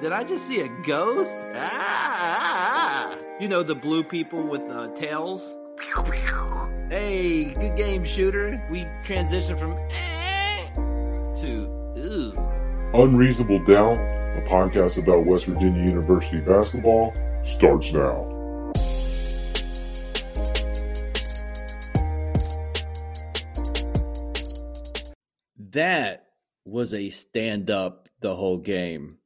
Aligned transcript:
did 0.00 0.12
I 0.12 0.24
just 0.24 0.46
see 0.46 0.60
a 0.60 0.68
ghost? 0.86 1.36
Ah, 1.54 3.16
you 3.40 3.48
know 3.48 3.62
the 3.62 3.74
blue 3.74 4.02
people 4.02 4.42
with 4.42 4.62
uh, 4.62 4.88
tails. 4.94 5.56
Hey, 6.90 7.54
good 7.54 7.76
game, 7.76 8.04
shooter. 8.04 8.62
We 8.70 8.86
transition 9.04 9.56
from 9.56 9.72
eh 9.90 10.66
to 11.40 11.68
ooh. 11.98 12.32
Unreasonable 12.94 13.58
Doubt, 13.64 13.96
a 13.96 14.44
podcast 14.48 14.96
about 15.02 15.26
West 15.26 15.46
Virginia 15.46 15.82
University 15.82 16.40
basketball, 16.40 17.14
starts 17.44 17.92
now. 17.92 18.32
That 25.58 26.26
was 26.64 26.94
a 26.94 27.10
stand 27.10 27.70
up 27.70 28.08
the 28.20 28.34
whole 28.34 28.58
game 28.58 29.18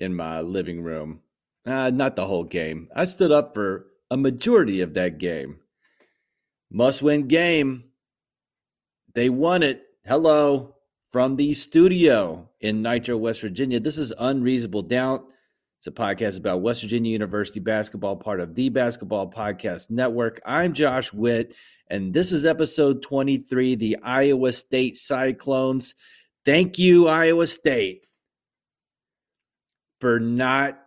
in 0.00 0.14
my 0.14 0.40
living 0.40 0.82
room. 0.82 1.20
Uh, 1.66 1.90
not 1.90 2.16
the 2.16 2.26
whole 2.26 2.44
game. 2.44 2.88
I 2.96 3.04
stood 3.04 3.30
up 3.30 3.54
for 3.54 3.86
a 4.10 4.16
majority 4.16 4.80
of 4.80 4.94
that 4.94 5.18
game. 5.18 5.60
Must 6.72 7.02
win 7.02 7.28
game. 7.28 7.84
They 9.14 9.28
won 9.28 9.62
it. 9.62 9.82
Hello 10.06 10.76
from 11.10 11.36
the 11.36 11.52
studio 11.54 12.48
in 12.60 12.82
Nitro, 12.82 13.16
West 13.16 13.40
Virginia. 13.40 13.80
This 13.80 13.98
is 13.98 14.12
Unreasonable 14.18 14.82
Doubt. 14.82 15.24
It's 15.78 15.86
a 15.86 15.90
podcast 15.90 16.38
about 16.38 16.60
West 16.60 16.82
Virginia 16.82 17.10
University 17.10 17.58
basketball, 17.58 18.14
part 18.14 18.40
of 18.40 18.54
the 18.54 18.68
Basketball 18.68 19.30
Podcast 19.30 19.90
Network. 19.90 20.40
I'm 20.44 20.74
Josh 20.74 21.12
Witt, 21.12 21.54
and 21.88 22.12
this 22.12 22.32
is 22.32 22.44
episode 22.44 23.02
23 23.02 23.76
the 23.76 23.96
Iowa 24.02 24.52
State 24.52 24.96
Cyclones. 24.96 25.94
Thank 26.44 26.78
you, 26.78 27.08
Iowa 27.08 27.46
State, 27.46 28.06
for 30.00 30.18
not 30.18 30.78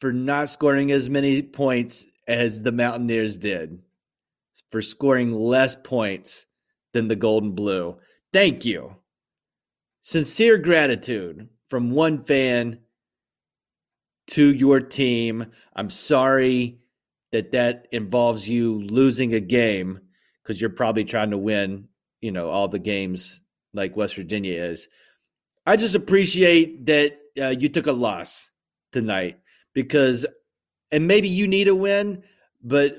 for 0.00 0.12
not 0.12 0.48
scoring 0.48 0.92
as 0.92 1.10
many 1.10 1.42
points 1.42 2.06
as 2.26 2.62
the 2.62 2.72
Mountaineers 2.72 3.36
did, 3.36 3.80
for 4.70 4.80
scoring 4.80 5.32
less 5.32 5.76
points 5.76 6.46
than 6.92 7.08
the 7.08 7.16
Golden 7.16 7.52
Blue. 7.52 7.98
Thank 8.32 8.64
you. 8.64 8.94
Sincere 10.02 10.56
gratitude 10.56 11.48
from 11.68 11.90
one 11.90 12.22
fan 12.22 12.78
to 14.28 14.52
your 14.54 14.80
team. 14.80 15.46
I'm 15.74 15.90
sorry 15.90 16.78
that 17.32 17.52
that 17.52 17.88
involves 17.92 18.48
you 18.48 18.82
losing 18.82 19.34
a 19.34 19.40
game 19.40 20.00
because 20.42 20.60
you're 20.60 20.70
probably 20.70 21.04
trying 21.04 21.30
to 21.30 21.38
win, 21.38 21.88
you 22.20 22.30
know, 22.30 22.48
all 22.48 22.68
the 22.68 22.78
games 22.78 23.40
like 23.74 23.96
West 23.96 24.14
Virginia 24.16 24.62
is. 24.64 24.88
I 25.66 25.76
just 25.76 25.94
appreciate 25.94 26.86
that 26.86 27.18
uh, 27.40 27.50
you 27.50 27.68
took 27.68 27.86
a 27.86 27.92
loss 27.92 28.50
tonight 28.92 29.38
because, 29.74 30.26
and 30.90 31.06
maybe 31.06 31.28
you 31.28 31.46
need 31.46 31.68
a 31.68 31.74
win, 31.74 32.22
but, 32.62 32.96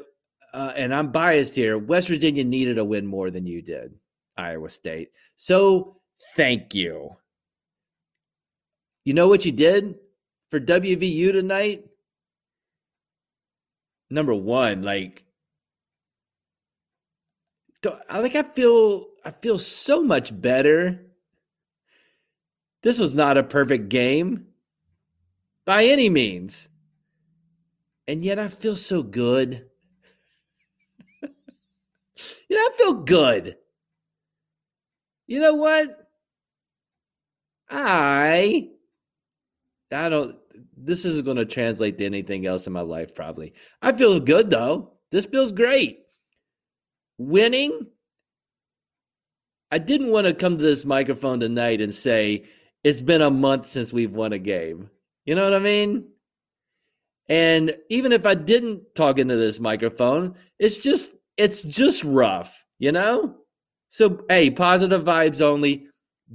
uh, 0.53 0.73
and 0.75 0.93
I'm 0.93 1.11
biased 1.11 1.55
here, 1.55 1.77
West 1.77 2.07
Virginia 2.07 2.43
needed 2.43 2.77
a 2.77 2.85
win 2.85 3.05
more 3.05 3.29
than 3.31 3.45
you 3.45 3.61
did, 3.61 3.93
Iowa 4.37 4.69
State. 4.69 5.11
So 5.35 6.01
thank 6.35 6.73
you. 6.73 7.15
You 9.05 9.13
know 9.13 9.27
what 9.27 9.45
you 9.45 9.51
did 9.51 9.95
for 10.51 10.59
WVU 10.59 11.31
tonight? 11.31 11.85
Number 14.09 14.33
one, 14.33 14.81
like, 14.81 15.23
I 18.09 18.19
like 18.19 18.35
I 18.35 18.43
feel 18.43 19.07
I 19.23 19.31
feel 19.31 19.57
so 19.57 20.01
much 20.01 20.39
better. 20.39 20.99
This 22.81 22.99
was 22.99 23.13
not 23.13 23.37
a 23.37 23.43
perfect 23.43 23.89
game 23.89 24.47
by 25.65 25.85
any 25.85 26.09
means. 26.09 26.69
And 28.07 28.23
yet 28.23 28.39
I 28.39 28.47
feel 28.47 28.75
so 28.75 29.03
good. 29.03 29.65
you 31.21 31.27
know, 32.49 32.57
I 32.57 32.71
feel 32.77 32.93
good. 32.93 33.57
You 35.27 35.41
know 35.41 35.55
what? 35.55 36.09
I 37.69 38.69
I 39.91 40.09
don't 40.09 40.37
this 40.75 41.05
isn't 41.05 41.25
going 41.25 41.37
to 41.37 41.45
translate 41.45 41.97
to 41.99 42.05
anything 42.05 42.47
else 42.47 42.65
in 42.65 42.73
my 42.73 42.81
life 42.81 43.13
probably. 43.13 43.53
I 43.81 43.91
feel 43.91 44.19
good 44.19 44.49
though. 44.49 44.93
This 45.11 45.25
feels 45.25 45.51
great 45.51 45.99
winning, 47.19 47.85
I 49.71 49.77
didn't 49.77 50.09
want 50.09 50.25
to 50.25 50.33
come 50.33 50.57
to 50.57 50.63
this 50.63 50.85
microphone 50.85 51.39
tonight 51.39 51.81
and 51.81 51.93
say, 51.93 52.45
it's 52.83 53.01
been 53.01 53.21
a 53.21 53.31
month 53.31 53.67
since 53.67 53.91
we've 53.93 54.13
won 54.13 54.33
a 54.33 54.39
game. 54.39 54.89
You 55.25 55.35
know 55.35 55.43
what 55.43 55.53
I 55.53 55.59
mean? 55.59 56.05
And 57.27 57.77
even 57.89 58.11
if 58.11 58.25
I 58.25 58.33
didn't 58.33 58.95
talk 58.95 59.19
into 59.19 59.35
this 59.35 59.59
microphone, 59.59 60.35
it's 60.57 60.79
just 60.79 61.13
it's 61.37 61.63
just 61.63 62.03
rough, 62.03 62.65
you 62.79 62.91
know? 62.91 63.35
So 63.89 64.25
hey, 64.29 64.49
positive 64.49 65.03
vibes 65.03 65.41
only. 65.41 65.87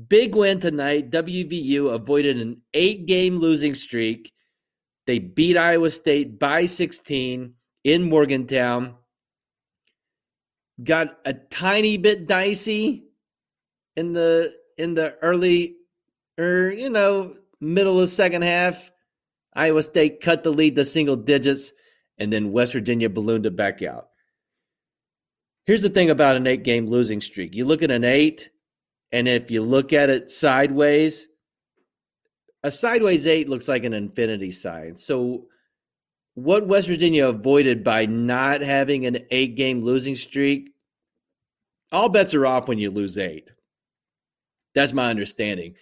Big 0.09 0.35
win 0.35 0.59
tonight. 0.59 1.11
WVU 1.11 1.93
avoided 1.93 2.39
an 2.39 2.61
eight 2.75 3.07
game 3.07 3.37
losing 3.37 3.75
streak. 3.75 4.33
They 5.07 5.19
beat 5.19 5.57
Iowa 5.57 5.91
State 5.91 6.39
by 6.39 6.67
16 6.67 7.55
in 7.85 8.03
Morgantown 8.03 8.95
got 10.83 11.19
a 11.25 11.33
tiny 11.33 11.97
bit 11.97 12.27
dicey 12.27 13.05
in 13.97 14.13
the 14.13 14.53
in 14.79 14.95
the 14.95 15.15
early 15.23 15.77
or 16.39 16.71
you 16.71 16.91
know 16.91 17.37
middle 17.61 18.01
of 18.01 18.09
second 18.09 18.43
half. 18.43 18.91
Iowa 19.55 19.83
State 19.83 20.21
cut 20.21 20.43
the 20.43 20.51
lead 20.51 20.77
to 20.77 20.85
single 20.85 21.17
digits, 21.17 21.73
and 22.19 22.33
then 22.33 22.53
West 22.53 22.73
Virginia 22.73 23.09
ballooned 23.09 23.47
it 23.47 23.57
back 23.57 23.83
out. 23.83 24.09
Here's 25.67 25.83
the 25.83 25.89
thing 25.89 26.11
about 26.11 26.37
an 26.37 26.47
eight 26.47 26.65
game 26.65 26.87
losing 26.87 27.21
streak. 27.21 27.55
You 27.55 27.65
look 27.65 27.83
at 27.83 27.91
an 27.91 28.05
eight, 28.05 28.51
and 29.13 29.29
if 29.29 29.51
you 29.51 29.63
look 29.63 29.93
at 29.93 30.11
it 30.11 30.31
sideways, 30.31 31.29
a 32.63 32.71
sideways 32.71 33.27
eight 33.27 33.49
looks 33.49 33.69
like 33.69 33.85
an 33.85 33.93
infinity 33.93 34.51
sign. 34.51 34.97
So 34.97 35.47
what 36.35 36.67
West 36.67 36.89
Virginia 36.89 37.29
avoided 37.29 37.85
by 37.85 38.07
not 38.07 38.61
having 38.61 39.07
an 39.07 39.19
eight 39.31 39.55
game 39.55 39.83
losing 39.83 40.17
streak, 40.17 40.71
all 41.93 42.09
bets 42.09 42.35
are 42.35 42.47
off 42.47 42.69
when 42.69 42.79
you 42.79 42.91
lose 42.91 43.17
eight. 43.17 43.53
That's 44.75 44.93
my 44.93 45.11
understanding. 45.11 45.77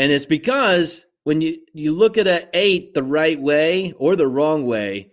And 0.00 0.12
it's 0.12 0.24
because 0.24 1.04
when 1.24 1.42
you, 1.42 1.58
you 1.74 1.92
look 1.92 2.16
at 2.16 2.26
an 2.26 2.48
eight 2.54 2.94
the 2.94 3.02
right 3.02 3.38
way 3.38 3.92
or 3.98 4.16
the 4.16 4.26
wrong 4.26 4.64
way, 4.64 5.10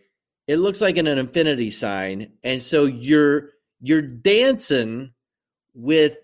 it 0.47 0.59
looks 0.59 0.79
like 0.79 0.95
an, 0.95 1.07
an 1.07 1.17
infinity 1.17 1.71
sign. 1.71 2.31
And 2.41 2.63
so 2.63 2.85
you're 2.85 3.49
you're 3.81 4.03
dancing 4.03 5.11
with 5.73 6.15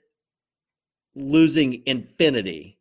losing 1.13 1.83
infinity. 1.85 2.79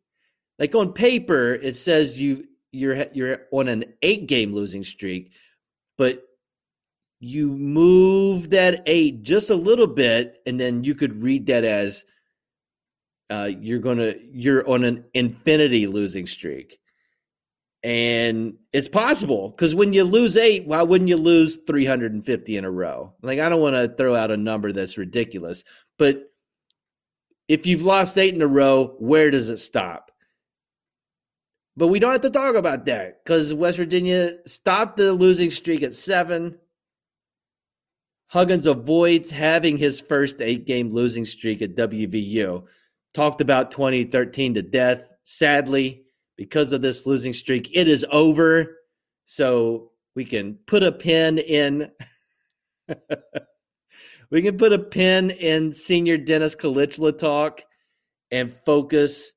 Like 0.57 0.73
on 0.73 0.93
paper, 0.93 1.55
it 1.55 1.75
says 1.75 2.17
you 2.17 2.45
you're 2.71 3.05
you're 3.11 3.39
on 3.51 3.67
an 3.67 3.83
eight 4.03 4.27
game 4.27 4.53
losing 4.53 4.85
streak, 4.85 5.33
but 5.97 6.23
you 7.19 7.49
move 7.49 8.51
that 8.51 8.83
eight 8.85 9.21
just 9.21 9.49
a 9.49 9.55
little 9.55 9.87
bit, 9.87 10.37
and 10.45 10.57
then 10.57 10.85
you 10.85 10.95
could 10.95 11.21
read 11.21 11.47
that 11.47 11.65
as 11.65 12.05
uh, 13.33 13.45
you're 13.45 13.79
gonna 13.79 14.13
you're 14.31 14.67
on 14.69 14.83
an 14.83 15.05
infinity 15.15 15.87
losing 15.87 16.27
streak. 16.27 16.79
And 17.83 18.53
it's 18.71 18.87
possible 18.87 19.49
because 19.49 19.73
when 19.73 19.91
you 19.91 20.03
lose 20.03 20.37
eight, 20.37 20.67
why 20.67 20.83
wouldn't 20.83 21.09
you 21.09 21.17
lose 21.17 21.57
350 21.67 22.57
in 22.57 22.63
a 22.63 22.71
row? 22.71 23.13
Like, 23.21 23.39
I 23.39 23.49
don't 23.49 23.59
want 23.59 23.75
to 23.75 23.89
throw 23.89 24.15
out 24.15 24.31
a 24.31 24.37
number 24.37 24.71
that's 24.71 24.97
ridiculous, 24.97 25.65
but 25.97 26.31
if 27.49 27.65
you've 27.65 27.81
lost 27.81 28.17
eight 28.17 28.33
in 28.35 28.41
a 28.41 28.47
row, 28.47 28.95
where 28.99 29.31
does 29.31 29.49
it 29.49 29.57
stop? 29.57 30.11
But 31.75 31.87
we 31.87 31.99
don't 31.99 32.13
have 32.13 32.21
to 32.21 32.29
talk 32.29 32.55
about 32.55 32.85
that 32.85 33.23
because 33.23 33.53
West 33.53 33.77
Virginia 33.77 34.31
stopped 34.45 34.95
the 34.95 35.11
losing 35.11 35.51
streak 35.51 35.81
at 35.81 35.95
seven. 35.95 36.57
Huggins 38.27 38.67
avoids 38.67 39.29
having 39.31 39.77
his 39.77 39.99
first 39.99 40.39
eight 40.39 40.65
game 40.65 40.91
losing 40.91 41.25
streak 41.25 41.61
at 41.61 41.75
WVU. 41.75 42.65
Talked 43.13 43.41
about 43.41 43.71
2013 43.71 44.55
to 44.55 44.61
death. 44.61 45.03
Sadly, 45.23 46.03
because 46.37 46.73
of 46.73 46.81
this 46.81 47.05
losing 47.05 47.33
streak, 47.33 47.69
it 47.73 47.87
is 47.87 48.05
over. 48.11 48.77
So 49.25 49.91
we 50.15 50.25
can 50.25 50.55
put 50.65 50.83
a 50.83 50.91
pin 50.91 51.37
in. 51.37 51.91
we 54.29 54.41
can 54.41 54.57
put 54.57 54.73
a 54.73 54.79
pin 54.79 55.29
in 55.31 55.73
senior 55.73 56.17
Deniz 56.17 56.55
Kilicli 56.55 57.17
talk 57.17 57.63
and 58.31 58.53
focus 58.65 59.33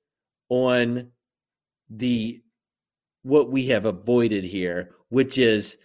on 0.48 1.10
the 1.90 2.40
what 3.22 3.50
we 3.50 3.66
have 3.66 3.86
avoided 3.86 4.44
here, 4.44 4.90
which 5.08 5.36
is 5.36 5.78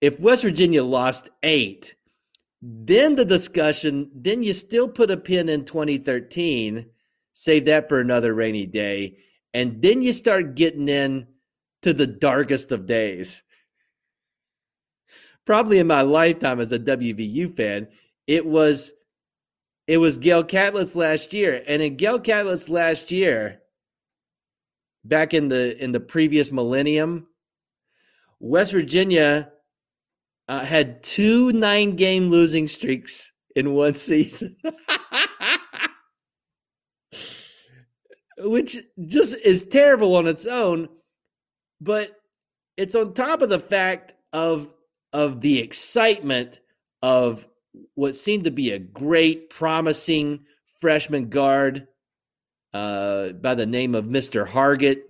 if 0.00 0.20
West 0.20 0.42
Virginia 0.42 0.84
lost 0.84 1.28
eight, 1.42 1.94
then 2.62 3.16
the 3.16 3.24
discussion, 3.24 4.10
then 4.14 4.42
you 4.42 4.52
still 4.52 4.88
put 4.88 5.10
a 5.10 5.16
pin 5.16 5.48
in 5.48 5.64
2013, 5.64 6.86
save 7.38 7.66
that 7.66 7.86
for 7.86 8.00
another 8.00 8.32
rainy 8.32 8.64
day, 8.64 9.18
and 9.52 9.82
then 9.82 10.00
you 10.00 10.10
start 10.10 10.54
getting 10.54 10.88
in 10.88 11.26
to 11.82 11.92
the 11.92 12.06
darkest 12.06 12.72
of 12.72 12.86
days. 12.86 13.42
Probably 15.44 15.78
in 15.78 15.86
my 15.86 16.00
lifetime 16.00 16.60
as 16.60 16.72
a 16.72 16.78
WVU 16.78 17.54
fan, 17.54 17.88
it 18.26 18.46
was 18.46 18.92
it 19.86 19.98
was 19.98 20.16
Gale 20.16 20.44
Catlett 20.44 20.96
last 20.96 21.34
year. 21.34 21.62
And 21.68 21.82
in 21.82 21.96
Gale 21.96 22.18
Catlett 22.18 22.70
last 22.70 23.12
year, 23.12 23.60
back 25.04 25.34
in 25.34 25.50
the 25.50 25.80
in 25.82 25.92
the 25.92 26.00
previous 26.00 26.50
millennium, 26.50 27.26
West 28.40 28.72
Virginia 28.72 29.52
uh, 30.48 30.64
had 30.64 31.02
two 31.02 31.52
nine 31.52 31.96
game 31.96 32.30
losing 32.30 32.66
streaks 32.66 33.30
in 33.54 33.74
one 33.74 33.94
season. 34.08 34.56
Which 38.38 38.78
just 39.06 39.36
is 39.44 39.62
terrible 39.62 40.16
on 40.16 40.26
its 40.26 40.44
own, 40.44 40.88
but 41.80 42.20
it's 42.76 42.94
on 42.94 43.14
top 43.14 43.40
of 43.42 43.48
the 43.48 43.60
fact 43.60 44.14
of 44.32 44.74
of 45.12 45.40
the 45.40 45.58
excitement 45.60 46.60
of 47.02 47.46
what 47.94 48.16
seemed 48.16 48.44
to 48.44 48.50
be 48.50 48.70
a 48.72 48.78
great, 48.78 49.50
promising 49.50 50.40
freshman 50.80 51.28
guard 51.28 51.86
uh, 52.74 53.30
by 53.30 53.54
the 53.54 53.66
name 53.66 53.94
of 53.94 54.04
Mr. 54.04 54.46
Hargett. 54.46 55.02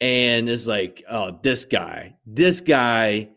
And 0.00 0.48
it's 0.48 0.66
like, 0.66 1.02
oh, 1.10 1.38
this 1.42 1.64
guy, 1.64 2.16
this 2.26 2.60
guy, 2.60 3.30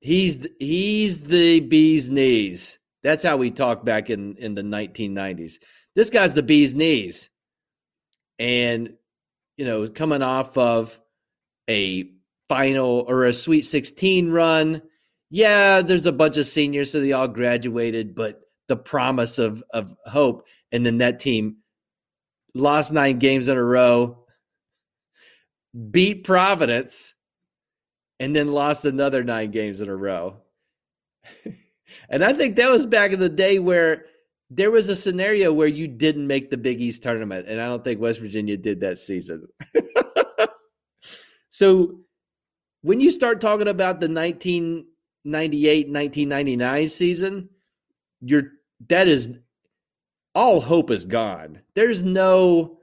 he's 0.00 0.46
he's 0.58 1.22
the 1.22 1.60
bee's 1.60 2.08
knees. 2.08 2.78
That's 3.02 3.22
how 3.22 3.36
we 3.36 3.50
talked 3.50 3.84
back 3.84 4.10
in 4.10 4.36
in 4.36 4.54
the 4.54 4.62
1990s. 4.62 5.54
This 5.94 6.10
guy's 6.10 6.34
the 6.34 6.42
bee's 6.42 6.74
knees, 6.74 7.30
and 8.38 8.94
you 9.56 9.64
know, 9.64 9.88
coming 9.88 10.22
off 10.22 10.56
of 10.56 10.98
a 11.68 12.10
final 12.48 13.04
or 13.08 13.24
a 13.24 13.32
Sweet 13.32 13.62
16 13.62 14.30
run. 14.30 14.80
Yeah, 15.30 15.82
there's 15.82 16.06
a 16.06 16.12
bunch 16.12 16.38
of 16.38 16.46
seniors, 16.46 16.90
so 16.90 17.00
they 17.00 17.12
all 17.12 17.28
graduated, 17.28 18.14
but 18.14 18.40
the 18.68 18.76
promise 18.76 19.38
of 19.38 19.62
of 19.70 19.94
hope, 20.06 20.46
and 20.72 20.86
then 20.86 20.98
that 20.98 21.18
team 21.18 21.58
lost 22.54 22.92
nine 22.92 23.18
games 23.18 23.48
in 23.48 23.56
a 23.56 23.62
row, 23.62 24.24
beat 25.90 26.24
Providence, 26.24 27.14
and 28.20 28.34
then 28.34 28.52
lost 28.52 28.84
another 28.84 29.22
nine 29.22 29.50
games 29.50 29.80
in 29.80 29.88
a 29.88 29.96
row. 29.96 30.36
and 32.08 32.24
I 32.24 32.32
think 32.32 32.56
that 32.56 32.70
was 32.70 32.86
back 32.86 33.12
in 33.12 33.18
the 33.18 33.28
day 33.28 33.58
where 33.58 34.06
there 34.50 34.70
was 34.70 34.88
a 34.88 34.96
scenario 34.96 35.52
where 35.52 35.68
you 35.68 35.86
didn't 35.86 36.26
make 36.26 36.50
the 36.50 36.56
Big 36.56 36.80
East 36.80 37.02
tournament, 37.02 37.46
and 37.48 37.60
I 37.60 37.66
don't 37.66 37.84
think 37.84 38.00
West 38.00 38.20
Virginia 38.20 38.56
did 38.56 38.80
that 38.80 38.98
season. 38.98 39.46
so 41.48 42.00
when 42.82 43.00
you 43.00 43.10
start 43.10 43.40
talking 43.40 43.68
about 43.68 44.00
the 44.00 44.08
1998 44.08 45.88
1999 45.88 46.88
season, 46.88 47.48
you're 48.20 48.52
that 48.88 49.06
is 49.06 49.32
all 50.34 50.60
hope 50.60 50.90
is 50.90 51.04
gone. 51.04 51.60
There's 51.74 52.02
no 52.02 52.78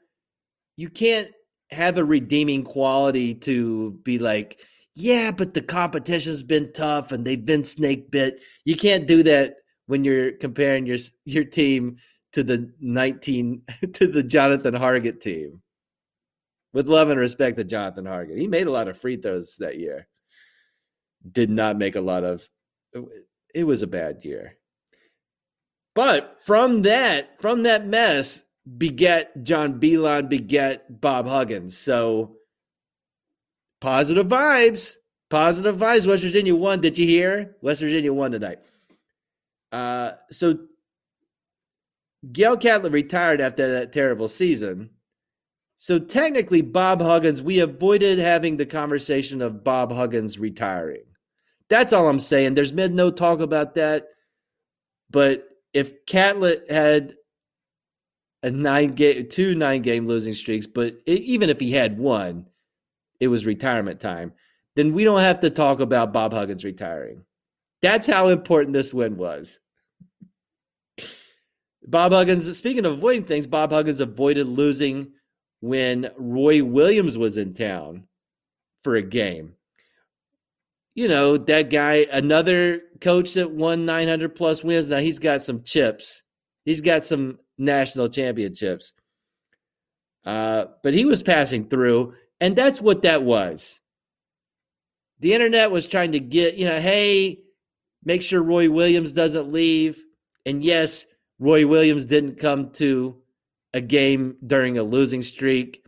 you 0.78 0.90
can't 0.90 1.32
have 1.72 1.98
a 1.98 2.06
redeeming 2.06 2.64
quality 2.64 3.34
to 3.34 3.92
be 4.04 4.20
like, 4.20 4.60
yeah, 4.94 5.32
but 5.32 5.54
the 5.54 5.62
competition's 5.62 6.44
been 6.44 6.72
tough 6.74 7.12
and 7.12 7.26
they've 7.26 7.44
been 7.44 7.64
snake 7.64 8.12
bit. 8.12 8.40
You 8.66 8.76
can't 8.76 9.08
do 9.08 9.24
that 9.24 9.56
when 9.88 10.04
you're 10.04 10.32
comparing 10.32 10.86
your 10.86 10.98
your 11.26 11.44
team 11.44 11.98
to 12.34 12.44
the 12.44 12.72
19 12.80 13.62
to 13.94 14.08
the 14.08 14.24
Jonathan 14.24 14.74
Hargett 14.74 15.22
team. 15.22 15.62
With 16.74 16.88
love 16.88 17.10
and 17.10 17.20
respect 17.20 17.56
to 17.56 17.64
Jonathan 17.64 18.04
Hargett. 18.04 18.38
He 18.38 18.48
made 18.48 18.68
a 18.68 18.72
lot 18.72 18.90
of 18.90 18.98
free 18.98 19.16
throws 19.16 19.56
that 19.60 19.80
year. 19.80 20.08
Did 21.32 21.50
not 21.50 21.78
make 21.78 21.96
a 21.96 22.02
lot 22.02 22.26
of 22.26 22.48
it 23.54 23.64
was 23.64 23.82
a 23.82 23.88
bad 23.88 24.24
year. 24.26 24.58
But 25.96 26.42
from 26.42 26.82
that, 26.82 27.42
from 27.42 27.64
that 27.64 27.88
mess, 27.88 28.44
beget 28.78 29.44
John 29.44 29.80
Beilein, 29.80 30.28
beget 30.28 31.00
Bob 31.00 31.26
Huggins. 31.26 31.78
So 31.78 32.36
positive 33.80 34.28
vibes. 34.28 34.96
Positive 35.30 35.78
vibes. 35.78 36.06
West 36.06 36.24
Virginia 36.24 36.54
won. 36.54 36.82
Did 36.82 36.98
you 36.98 37.08
hear? 37.08 37.56
West 37.62 37.82
Virginia 37.82 38.14
won 38.14 38.32
tonight. 38.32 38.60
Uh, 39.76 40.16
so 40.32 40.58
Gale 42.32 42.56
Catlett 42.56 42.94
retired 42.94 43.42
after 43.42 43.70
that 43.74 43.92
terrible 43.92 44.30
season. 44.30 44.90
So 45.76 46.00
technically, 46.00 46.62
Bob 46.62 47.02
Huggins, 47.02 47.42
we 47.42 47.60
avoided 47.60 48.18
having 48.18 48.56
the 48.56 48.66
conversation 48.66 49.42
of 49.42 49.66
Bob 49.66 49.92
Huggins 49.92 50.40
retiring. 50.40 51.04
That's 51.68 51.92
all 51.92 52.08
I'm 52.08 52.20
saying. 52.20 52.54
There's 52.54 52.72
been 52.72 52.96
no 52.96 53.12
talk 53.12 53.42
about 53.42 53.76
that. 53.76 54.08
But 55.10 55.46
if 55.74 56.06
Catlett 56.06 56.72
had 56.72 57.14
a 58.44 58.52
nine 58.52 58.96
game, 58.96 59.28
two 59.28 59.56
nine 59.56 59.82
game 59.82 60.08
losing 60.08 60.34
streaks, 60.34 60.68
but 60.68 60.96
it, 61.06 61.20
even 61.20 61.50
if 61.50 61.60
he 61.60 61.74
had 61.74 62.00
one, 62.00 62.46
it 63.20 63.28
was 63.28 63.46
retirement 63.46 64.00
time. 64.00 64.32
Then 64.78 64.94
we 64.94 65.04
don't 65.04 65.20
have 65.20 65.42
to 65.42 65.50
talk 65.50 65.82
about 65.82 66.14
Bob 66.14 66.32
Huggins 66.32 66.64
retiring. 66.64 67.26
That's 67.82 68.08
how 68.08 68.30
important 68.30 68.72
this 68.72 68.94
win 68.94 69.18
was. 69.18 69.60
Bob 71.88 72.12
Huggins, 72.12 72.56
speaking 72.58 72.86
of 72.86 72.94
avoiding 72.94 73.26
things, 73.26 73.46
Bob 73.46 73.72
Huggins 73.72 74.00
avoided 74.00 74.48
losing 74.48 75.12
when 75.62 76.10
Roy 76.18 76.64
Williams 76.64 77.18
was 77.18 77.38
in 77.38 77.54
town 77.54 78.08
for 78.84 78.96
a 78.96 79.02
game. 79.02 79.56
You 80.96 81.08
know, 81.08 81.38
that 81.38 81.70
guy, 81.70 82.08
another 82.12 82.82
coach 83.02 83.34
that 83.34 83.52
won 83.52 83.86
900 83.86 84.36
plus 84.36 84.64
wins. 84.64 84.90
Now 84.90 85.00
he's 85.00 85.20
got 85.20 85.44
some 85.44 85.64
chips. 85.64 86.24
He's 86.64 86.82
got 86.82 87.04
some 87.04 87.40
national 87.58 88.10
championships. 88.10 88.94
Uh, 90.24 90.66
but 90.82 90.94
he 90.94 91.06
was 91.06 91.22
passing 91.22 91.68
through, 91.68 92.16
and 92.40 92.56
that's 92.56 92.82
what 92.82 93.04
that 93.04 93.24
was. 93.24 93.80
The 95.20 95.34
internet 95.34 95.72
was 95.72 95.88
trying 95.88 96.14
to 96.14 96.20
get, 96.20 96.56
you 96.56 96.66
know, 96.66 96.80
hey, 96.80 97.40
make 98.04 98.22
sure 98.22 98.42
Roy 98.42 98.70
Williams 98.70 99.12
doesn't 99.12 99.52
leave. 99.52 100.04
And 100.46 100.64
yes, 100.64 101.06
Roy 101.40 101.66
Williams 101.66 102.06
didn't 102.06 102.40
come 102.40 102.72
to 102.72 103.16
a 103.74 103.82
game 103.82 104.38
during 104.46 104.78
a 104.78 104.84
losing 104.84 105.22
streak. 105.22 105.84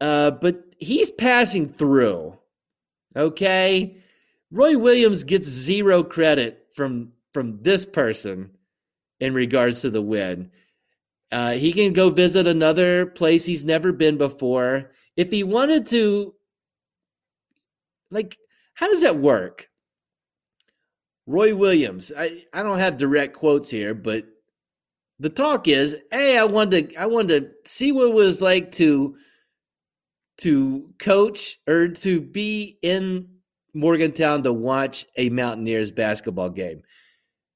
Uh, 0.00 0.30
but 0.30 0.64
he's 0.78 1.10
passing 1.10 1.68
through. 1.68 2.38
Okay. 3.16 3.96
Roy 4.50 4.78
Williams 4.78 5.24
gets 5.24 5.48
zero 5.48 6.02
credit 6.02 6.68
from 6.74 7.12
from 7.34 7.60
this 7.62 7.84
person 7.84 8.50
in 9.20 9.34
regards 9.34 9.82
to 9.82 9.90
the 9.90 10.00
win. 10.00 10.50
Uh, 11.30 11.52
he 11.52 11.72
can 11.72 11.92
go 11.92 12.08
visit 12.08 12.46
another 12.46 13.06
place 13.06 13.44
he's 13.44 13.64
never 13.64 13.92
been 13.92 14.16
before. 14.16 14.90
If 15.16 15.30
he 15.30 15.42
wanted 15.42 15.86
to, 15.88 16.34
like, 18.10 18.38
how 18.74 18.88
does 18.88 19.02
that 19.02 19.18
work? 19.18 19.67
Roy 21.28 21.54
Williams, 21.54 22.10
I, 22.16 22.42
I 22.54 22.62
don't 22.62 22.78
have 22.78 22.96
direct 22.96 23.36
quotes 23.36 23.68
here, 23.68 23.92
but 23.94 24.24
the 25.18 25.28
talk 25.28 25.68
is, 25.68 26.00
hey, 26.10 26.38
I 26.38 26.44
wanted 26.44 26.90
to 26.90 26.96
I 26.96 27.04
wanted 27.04 27.40
to 27.64 27.70
see 27.70 27.92
what 27.92 28.06
it 28.06 28.14
was 28.14 28.40
like 28.40 28.72
to 28.72 29.14
to 30.38 30.88
coach 30.98 31.58
or 31.68 31.88
to 31.88 32.20
be 32.22 32.78
in 32.80 33.28
Morgantown 33.74 34.42
to 34.44 34.54
watch 34.54 35.04
a 35.18 35.28
Mountaineers 35.28 35.90
basketball 35.90 36.48
game. 36.48 36.80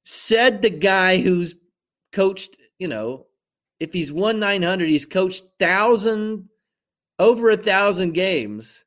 Said 0.05 0.61
the 0.61 0.71
guy 0.71 1.23
who's 1.23 1.55
coached, 2.13 2.59
you 2.79 2.89
know, 2.89 3.27
if 3.81 3.95
he's 3.95 4.13
won 4.13 4.39
900, 4.39 4.87
he's 4.87 5.07
coached 5.07 5.45
thousand, 5.59 6.47
over 7.19 7.51
a 7.51 7.57
thousand 7.57 8.13
games. 8.13 8.85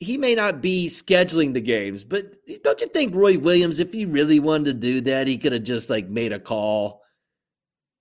He 0.00 0.16
may 0.16 0.34
not 0.34 0.60
be 0.60 0.86
scheduling 0.86 1.54
the 1.54 1.60
games, 1.60 2.04
but 2.04 2.36
don't 2.62 2.80
you 2.80 2.86
think 2.86 3.14
Roy 3.14 3.36
Williams, 3.38 3.80
if 3.80 3.92
he 3.92 4.04
really 4.04 4.38
wanted 4.38 4.66
to 4.66 4.74
do 4.74 5.00
that, 5.02 5.26
he 5.26 5.38
could 5.38 5.52
have 5.52 5.64
just 5.64 5.90
like 5.90 6.08
made 6.08 6.32
a 6.32 6.38
call 6.38 7.02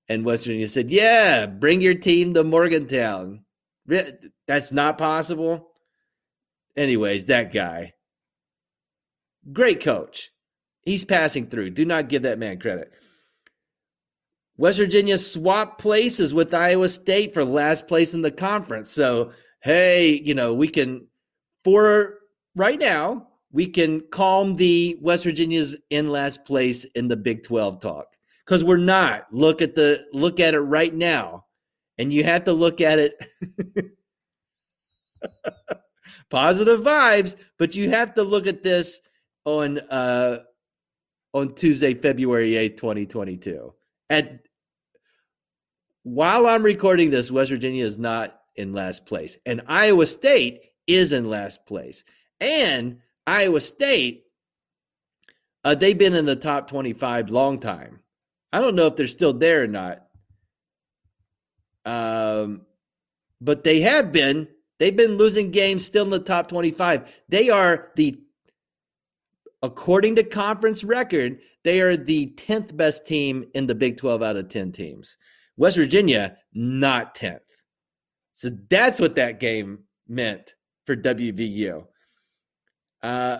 and 0.09 0.23
West 0.23 0.45
Virginia 0.45 0.67
said, 0.67 0.89
Yeah, 0.89 1.45
bring 1.45 1.81
your 1.81 1.95
team 1.95 2.33
to 2.33 2.43
Morgantown. 2.43 3.41
That's 4.47 4.71
not 4.71 4.97
possible. 4.97 5.71
Anyways, 6.75 7.25
that 7.25 7.51
guy, 7.51 7.93
great 9.51 9.81
coach. 9.81 10.31
He's 10.83 11.03
passing 11.03 11.47
through. 11.47 11.71
Do 11.71 11.85
not 11.85 12.09
give 12.09 12.23
that 12.23 12.39
man 12.39 12.59
credit. 12.59 12.91
West 14.57 14.79
Virginia 14.79 15.17
swapped 15.17 15.79
places 15.79 16.33
with 16.33 16.53
Iowa 16.53 16.89
State 16.89 17.33
for 17.33 17.43
last 17.43 17.87
place 17.87 18.13
in 18.13 18.21
the 18.21 18.31
conference. 18.31 18.89
So, 18.89 19.31
hey, 19.61 20.21
you 20.23 20.33
know, 20.33 20.53
we 20.53 20.67
can, 20.67 21.07
for 21.67 22.19
right 22.55 22.79
now, 22.79 23.27
we 23.51 23.67
can 23.67 23.99
calm 24.09 24.55
the 24.55 24.97
West 25.01 25.25
Virginia's 25.25 25.75
in 25.89 26.07
last 26.07 26.45
place 26.45 26.85
in 26.95 27.09
the 27.09 27.17
Big 27.17 27.43
12 27.43 27.81
talk 27.81 28.05
because 28.45 28.63
we're 28.63 28.77
not. 28.77 29.25
Look 29.33 29.61
at 29.61 29.75
the 29.75 30.07
look 30.13 30.39
at 30.39 30.53
it 30.53 30.61
right 30.61 30.93
now. 30.93 31.43
and 31.97 32.13
you 32.13 32.23
have 32.23 32.45
to 32.45 32.53
look 32.53 32.79
at 32.79 32.99
it 32.99 33.15
positive 36.29 36.79
vibes, 36.79 37.35
but 37.59 37.75
you 37.75 37.89
have 37.89 38.13
to 38.13 38.23
look 38.23 38.47
at 38.47 38.63
this 38.63 39.01
on 39.43 39.79
uh 39.89 40.37
on 41.33 41.53
Tuesday, 41.53 41.93
February 41.95 42.51
8th, 42.51 42.77
2022. 42.77 43.73
At 44.09 44.39
while 46.03 46.47
I'm 46.47 46.63
recording 46.63 47.09
this, 47.09 47.29
West 47.29 47.51
Virginia 47.51 47.83
is 47.83 47.97
not 47.97 48.39
in 48.55 48.71
last 48.71 49.05
place, 49.05 49.37
and 49.45 49.63
Iowa 49.67 50.05
State 50.05 50.61
is 50.87 51.11
in 51.11 51.29
last 51.29 51.65
place. 51.65 52.03
And 52.39 52.99
Iowa 53.25 53.59
State, 53.59 54.23
uh, 55.63 55.75
they've 55.75 55.97
been 55.97 56.15
in 56.15 56.25
the 56.25 56.35
top 56.35 56.69
25 56.69 57.29
long 57.29 57.59
time. 57.59 57.99
I 58.53 58.61
don't 58.61 58.75
know 58.75 58.87
if 58.87 58.95
they're 58.95 59.07
still 59.07 59.33
there 59.33 59.63
or 59.63 59.67
not. 59.67 60.03
Um, 61.85 62.61
but 63.41 63.63
they 63.63 63.81
have 63.81 64.11
been. 64.11 64.47
They've 64.79 64.95
been 64.95 65.17
losing 65.17 65.51
games 65.51 65.85
still 65.85 66.05
in 66.05 66.09
the 66.09 66.19
top 66.19 66.47
25. 66.47 67.21
They 67.29 67.49
are 67.49 67.91
the, 67.95 68.19
according 69.61 70.15
to 70.15 70.23
conference 70.23 70.83
record, 70.83 71.39
they 71.63 71.81
are 71.81 71.97
the 71.97 72.27
10th 72.37 72.75
best 72.77 73.05
team 73.05 73.45
in 73.53 73.65
the 73.65 73.75
Big 73.75 73.97
12 73.97 74.21
out 74.21 74.37
of 74.37 74.49
10 74.49 74.71
teams. 74.71 75.17
West 75.57 75.77
Virginia, 75.77 76.37
not 76.53 77.15
10th. 77.15 77.39
So 78.33 78.51
that's 78.69 78.99
what 78.99 79.15
that 79.15 79.39
game 79.39 79.79
meant 80.07 80.53
for 80.87 80.95
WVU. 80.95 81.85
Uh, 83.03 83.39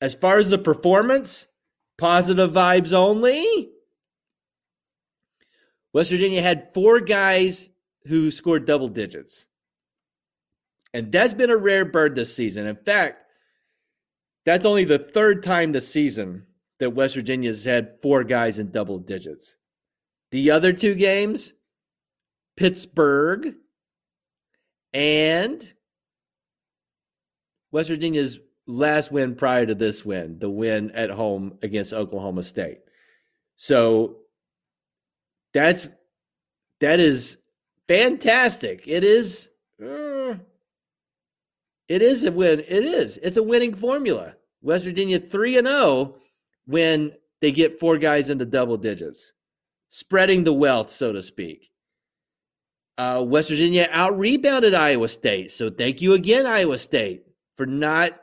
as 0.00 0.14
far 0.14 0.38
as 0.38 0.48
the 0.48 0.56
performance, 0.58 1.48
positive 1.98 2.52
vibes 2.52 2.94
only. 2.94 3.70
West 5.92 6.10
Virginia 6.10 6.40
had 6.40 6.72
four 6.72 7.00
guys 7.00 7.68
who 8.06 8.30
scored 8.30 8.64
double 8.64 8.88
digits. 8.88 9.48
And 10.94 11.12
that's 11.12 11.34
been 11.34 11.50
a 11.50 11.56
rare 11.56 11.84
bird 11.84 12.14
this 12.14 12.34
season. 12.34 12.66
In 12.66 12.76
fact, 12.76 13.22
that's 14.46 14.64
only 14.64 14.84
the 14.84 14.98
third 14.98 15.42
time 15.42 15.72
this 15.72 15.92
season 15.92 16.46
that 16.78 16.90
West 16.90 17.16
Virginia's 17.16 17.64
had 17.64 18.00
four 18.00 18.24
guys 18.24 18.58
in 18.58 18.70
double 18.70 18.98
digits. 18.98 19.56
The 20.30 20.52
other 20.52 20.72
two 20.72 20.94
games, 20.94 21.52
Pittsburgh 22.56 23.54
and 24.92 25.74
West 27.72 27.88
Virginia's 27.88 28.40
last 28.66 29.12
win 29.12 29.34
prior 29.34 29.66
to 29.66 29.74
this 29.74 30.04
win, 30.04 30.38
the 30.38 30.50
win 30.50 30.90
at 30.92 31.10
home 31.10 31.58
against 31.62 31.92
Oklahoma 31.92 32.42
State. 32.42 32.78
So 33.56 34.16
that's 35.52 35.88
that 36.80 37.00
is 37.00 37.38
fantastic. 37.88 38.86
It 38.86 39.04
is 39.04 39.50
uh, 39.82 40.34
it 41.88 42.02
is 42.02 42.24
a 42.24 42.32
win. 42.32 42.60
It 42.60 42.84
is. 42.84 43.18
It's 43.18 43.36
a 43.36 43.42
winning 43.42 43.74
formula. 43.74 44.36
West 44.62 44.84
Virginia 44.84 45.18
3 45.18 45.58
and 45.58 45.68
0 45.68 46.16
when 46.66 47.12
they 47.40 47.50
get 47.50 47.80
four 47.80 47.98
guys 47.98 48.30
into 48.30 48.44
double 48.44 48.76
digits. 48.76 49.32
Spreading 49.88 50.44
the 50.44 50.52
wealth, 50.52 50.90
so 50.90 51.12
to 51.12 51.20
speak. 51.20 51.70
Uh, 52.96 53.24
West 53.26 53.48
Virginia 53.48 53.88
out 53.90 54.16
rebounded 54.18 54.74
Iowa 54.74 55.08
State. 55.08 55.50
So 55.50 55.70
thank 55.70 56.00
you 56.00 56.12
again, 56.12 56.46
Iowa 56.46 56.78
State, 56.78 57.24
for 57.60 57.66
not 57.66 58.18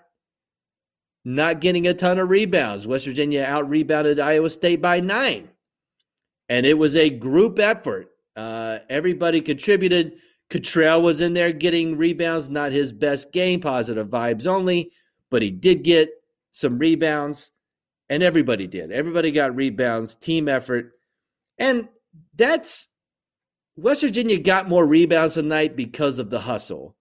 not 1.24 1.62
getting 1.62 1.86
a 1.86 1.94
ton 1.94 2.18
of 2.18 2.28
rebounds. 2.28 2.88
West 2.88 3.06
Virginia 3.06 3.44
out 3.44 3.70
rebounded 3.70 4.20
Iowa 4.20 4.50
State 4.50 4.82
by 4.82 5.00
nine 5.00 5.48
and 6.50 6.66
it 6.66 6.74
was 6.74 6.96
a 6.96 7.08
group 7.08 7.60
effort. 7.60 8.10
Uh, 8.36 8.80
everybody 8.90 9.40
contributed. 9.40 10.14
Cottrell 10.50 11.04
was 11.04 11.22
in 11.22 11.36
there 11.36 11.52
getting 11.52 11.96
rebounds, 11.98 12.50
not 12.50 12.72
his 12.72 12.92
best 12.92 13.32
game, 13.32 13.60
positive 13.60 14.08
vibes 14.08 14.48
only, 14.48 14.92
but 15.30 15.44
he 15.44 15.52
did 15.52 15.84
get 15.84 16.10
some 16.52 16.80
rebounds, 16.80 17.52
and 18.10 18.24
everybody 18.24 18.66
did. 18.66 18.92
Everybody 18.92 19.30
got 19.30 19.56
rebounds, 19.56 20.16
team 20.16 20.50
effort. 20.50 20.94
And 21.60 21.88
that's 22.36 22.88
West 23.76 24.02
Virginia 24.02 24.40
got 24.40 24.68
more 24.68 24.88
rebounds 24.88 25.36
tonight 25.36 25.76
because 25.76 26.18
of 26.18 26.32
the 26.32 26.40
hustle. 26.40 26.97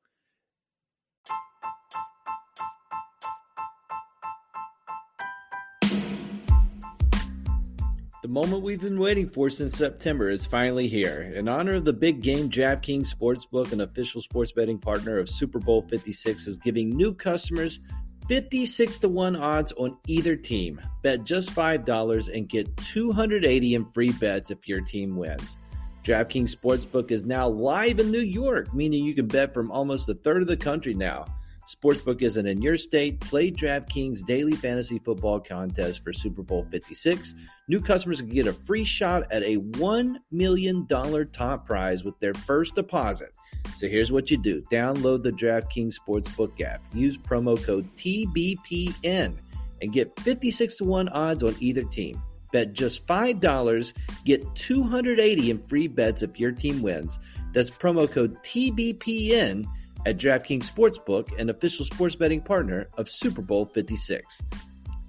The 8.26 8.32
moment 8.32 8.64
we've 8.64 8.80
been 8.80 8.98
waiting 8.98 9.30
for 9.30 9.48
since 9.48 9.76
September 9.76 10.30
is 10.30 10.44
finally 10.44 10.88
here. 10.88 11.32
In 11.36 11.48
honor 11.48 11.74
of 11.74 11.84
the 11.84 11.92
big 11.92 12.22
game, 12.22 12.50
DraftKings 12.50 13.14
Sportsbook, 13.14 13.70
an 13.70 13.82
official 13.82 14.20
sports 14.20 14.50
betting 14.50 14.78
partner 14.78 15.18
of 15.20 15.30
Super 15.30 15.60
Bowl 15.60 15.82
56, 15.82 16.48
is 16.48 16.56
giving 16.56 16.90
new 16.90 17.14
customers 17.14 17.78
56 18.26 18.96
to 18.96 19.08
1 19.08 19.36
odds 19.36 19.70
on 19.74 19.96
either 20.08 20.34
team. 20.34 20.80
Bet 21.04 21.22
just 21.22 21.54
$5 21.54 22.34
and 22.34 22.48
get 22.48 22.76
280 22.78 23.74
in 23.76 23.84
free 23.84 24.10
bets 24.10 24.50
if 24.50 24.66
your 24.66 24.80
team 24.80 25.16
wins. 25.16 25.56
DraftKings 26.02 26.52
Sportsbook 26.52 27.12
is 27.12 27.24
now 27.24 27.46
live 27.46 28.00
in 28.00 28.10
New 28.10 28.18
York, 28.18 28.74
meaning 28.74 29.04
you 29.04 29.14
can 29.14 29.28
bet 29.28 29.54
from 29.54 29.70
almost 29.70 30.08
a 30.08 30.14
third 30.14 30.42
of 30.42 30.48
the 30.48 30.56
country 30.56 30.94
now. 30.94 31.26
Sportsbook 31.66 32.22
isn't 32.22 32.46
in 32.46 32.62
your 32.62 32.76
state. 32.76 33.20
Play 33.20 33.50
DraftKings 33.50 34.24
daily 34.24 34.54
fantasy 34.54 35.00
football 35.00 35.40
contest 35.40 36.04
for 36.04 36.12
Super 36.12 36.42
Bowl 36.42 36.64
56. 36.70 37.34
New 37.68 37.80
customers 37.80 38.20
can 38.20 38.30
get 38.30 38.46
a 38.46 38.52
free 38.52 38.84
shot 38.84 39.24
at 39.32 39.42
a 39.42 39.56
$1 39.58 40.16
million 40.30 40.86
top 40.86 41.66
prize 41.66 42.04
with 42.04 42.18
their 42.20 42.34
first 42.34 42.76
deposit. 42.76 43.30
So 43.74 43.88
here's 43.88 44.12
what 44.12 44.30
you 44.30 44.36
do 44.36 44.62
download 44.70 45.24
the 45.24 45.32
DraftKings 45.32 45.96
Sportsbook 45.98 46.60
app, 46.60 46.82
use 46.94 47.18
promo 47.18 47.62
code 47.62 47.88
TBPN, 47.96 49.36
and 49.82 49.92
get 49.92 50.18
56 50.20 50.76
to 50.76 50.84
1 50.84 51.08
odds 51.08 51.42
on 51.42 51.56
either 51.58 51.82
team. 51.82 52.22
Bet 52.52 52.74
just 52.74 53.04
$5, 53.08 53.92
get 54.24 54.54
280 54.54 55.50
in 55.50 55.58
free 55.58 55.88
bets 55.88 56.22
if 56.22 56.38
your 56.38 56.52
team 56.52 56.80
wins. 56.80 57.18
That's 57.52 57.70
promo 57.70 58.08
code 58.08 58.36
TBPN 58.44 59.66
at 60.04 60.18
DraftKings 60.18 60.70
Sportsbook, 60.70 61.38
an 61.38 61.50
official 61.50 61.84
sports 61.84 62.14
betting 62.14 62.40
partner 62.40 62.88
of 62.98 63.08
Super 63.08 63.42
Bowl 63.42 63.64
56. 63.66 64.42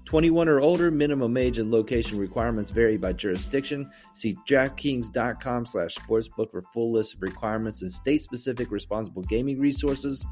21 0.08 0.48
or 0.48 0.60
older, 0.60 0.90
minimum 0.90 1.36
age 1.36 1.58
and 1.58 1.70
location 1.70 2.18
requirements 2.18 2.70
vary 2.70 2.96
by 2.96 3.12
jurisdiction. 3.12 3.90
See 4.14 4.34
DraftKings.com 4.48 5.66
slash 5.66 5.96
sportsbook 5.96 6.50
for 6.50 6.62
full 6.72 6.90
list 6.92 7.12
of 7.12 7.20
requirements 7.20 7.82
and 7.82 7.92
state-specific 7.92 8.70
responsible 8.70 9.20
gaming 9.24 9.60
resources. 9.60 10.26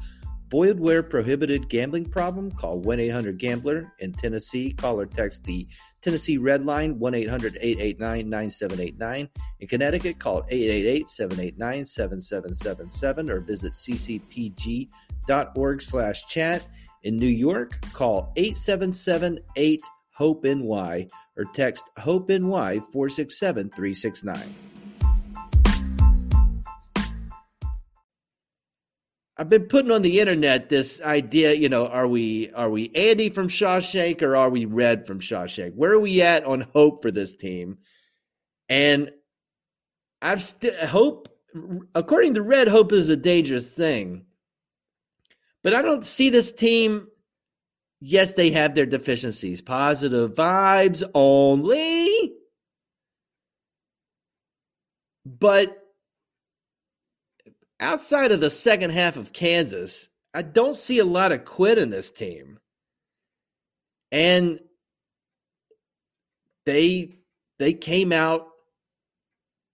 Void 0.49 0.79
where 0.79 1.03
prohibited 1.03 1.67
gambling 1.67 2.05
problem, 2.05 2.49
call 2.51 2.79
1 2.79 3.01
800 3.01 3.37
Gambler. 3.37 3.91
In 3.99 4.13
Tennessee, 4.13 4.71
call 4.71 4.97
or 4.99 5.05
text 5.05 5.43
the 5.43 5.67
Tennessee 6.01 6.37
Red 6.37 6.65
Line 6.65 6.97
1 6.97 7.13
800 7.13 7.57
889 7.59 8.29
9789. 8.29 9.29
In 9.59 9.67
Connecticut, 9.67 10.19
call 10.19 10.45
888 10.49 11.09
789 11.09 11.85
7777 11.85 13.29
or 13.29 13.41
visit 13.41 13.73
ccpg.org 13.73 14.91
slash 15.81 16.25
chat. 16.27 16.65
In 17.03 17.17
New 17.17 17.27
York, 17.27 17.81
call 17.91 18.31
877 18.37 19.39
8 19.57 19.81
HOPE 20.11 20.45
NY 20.45 21.07
or 21.35 21.45
text 21.53 21.89
HOPE 21.97 22.29
NY 22.29 22.79
467 22.91 23.69
369. 23.69 24.66
I've 29.39 29.49
been 29.49 29.65
putting 29.65 29.91
on 29.91 30.01
the 30.01 30.19
internet 30.19 30.69
this 30.69 30.99
idea, 31.01 31.53
you 31.53 31.69
know, 31.69 31.87
are 31.87 32.07
we 32.07 32.51
are 32.53 32.69
we 32.69 32.91
Andy 32.95 33.29
from 33.29 33.47
Shawshank 33.47 34.23
or 34.23 34.35
are 34.35 34.49
we 34.49 34.65
Red 34.65 35.05
from 35.05 35.19
Shawshank? 35.19 35.75
Where 35.75 35.91
are 35.91 35.99
we 35.99 36.21
at 36.23 36.43
on 36.43 36.61
hope 36.73 37.03
for 37.03 37.11
this 37.11 37.35
team? 37.35 37.77
And 38.67 39.11
I've 40.21 40.41
still 40.41 40.73
hope 40.87 41.29
according 41.93 42.33
to 42.33 42.41
Red, 42.41 42.67
hope 42.67 42.91
is 42.91 43.09
a 43.09 43.15
dangerous 43.15 43.69
thing. 43.69 44.25
But 45.63 45.75
I 45.75 45.81
don't 45.83 46.05
see 46.05 46.29
this 46.29 46.51
team. 46.51 47.07
Yes, 47.99 48.33
they 48.33 48.51
have 48.51 48.73
their 48.73 48.85
deficiencies. 48.85 49.61
Positive 49.61 50.33
vibes 50.33 51.03
only. 51.13 52.33
But 55.25 55.86
outside 57.79 58.31
of 58.31 58.41
the 58.41 58.49
second 58.49 58.91
half 58.91 59.17
of 59.17 59.33
Kansas, 59.33 60.09
I 60.33 60.41
don't 60.41 60.75
see 60.75 60.99
a 60.99 61.05
lot 61.05 61.31
of 61.31 61.45
quit 61.45 61.77
in 61.77 61.89
this 61.89 62.11
team. 62.11 62.59
And 64.11 64.59
they 66.65 67.19
they 67.59 67.73
came 67.73 68.11
out 68.11 68.47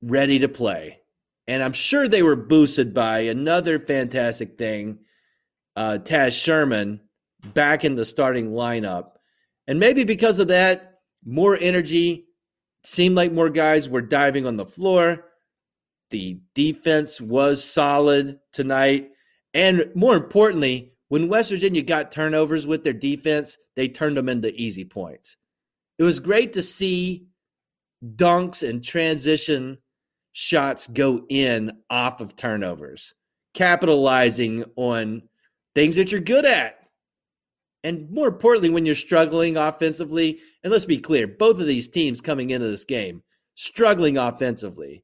ready 0.01 0.39
to 0.39 0.47
play. 0.47 0.99
And 1.47 1.61
I'm 1.61 1.73
sure 1.73 2.07
they 2.07 2.23
were 2.23 2.37
boosted 2.37 2.93
by 2.93 3.19
another 3.19 3.79
fantastic 3.79 4.57
thing, 4.57 4.99
uh, 5.75 5.99
Taz 6.01 6.41
Sherman 6.41 7.01
back 7.53 7.83
in 7.83 7.95
the 7.95 8.05
starting 8.05 8.51
lineup. 8.51 9.11
And 9.67 9.79
maybe 9.79 10.05
because 10.05 10.39
of 10.39 10.47
that, 10.49 11.01
more 11.25 11.57
energy, 11.59 12.27
seemed 12.83 13.15
like 13.15 13.31
more 13.31 13.49
guys 13.49 13.89
were 13.89 14.01
diving 14.01 14.45
on 14.45 14.55
the 14.55 14.65
floor 14.65 15.25
The 16.13 16.37
defense 16.53 17.19
was 17.19 17.63
solid 17.63 18.39
tonight. 18.51 19.09
And 19.55 19.89
more 19.95 20.15
importantly, 20.15 20.93
when 21.07 21.27
West 21.27 21.49
Virginia 21.49 21.81
got 21.81 22.11
turnovers 22.11 22.67
with 22.67 22.83
their 22.83 22.93
defense, 22.93 23.57
they 23.75 23.87
turned 23.87 24.15
them 24.15 24.29
into 24.29 24.53
easy 24.53 24.85
points. 24.85 25.37
It 25.97 26.03
was 26.03 26.19
great 26.19 26.53
to 26.53 26.61
see 26.61 27.25
dunks 28.15 28.61
and 28.67 28.83
transition 28.83 29.79
shots 30.33 30.85
go 30.85 31.25
in 31.29 31.71
off 31.89 32.21
of 32.21 32.35
turnovers, 32.35 33.15
capitalizing 33.55 34.65
on 34.75 35.23
things 35.73 35.95
that 35.95 36.11
you're 36.11 36.21
good 36.21 36.45
at. 36.45 36.77
And 37.83 38.07
more 38.11 38.27
importantly, 38.27 38.69
when 38.69 38.85
you're 38.85 38.93
struggling 38.93 39.57
offensively, 39.57 40.41
and 40.63 40.71
let's 40.71 40.85
be 40.85 40.99
clear, 40.99 41.25
both 41.27 41.59
of 41.59 41.65
these 41.65 41.87
teams 41.87 42.21
coming 42.21 42.51
into 42.51 42.67
this 42.67 42.85
game 42.85 43.23
struggling 43.55 44.19
offensively. 44.19 45.03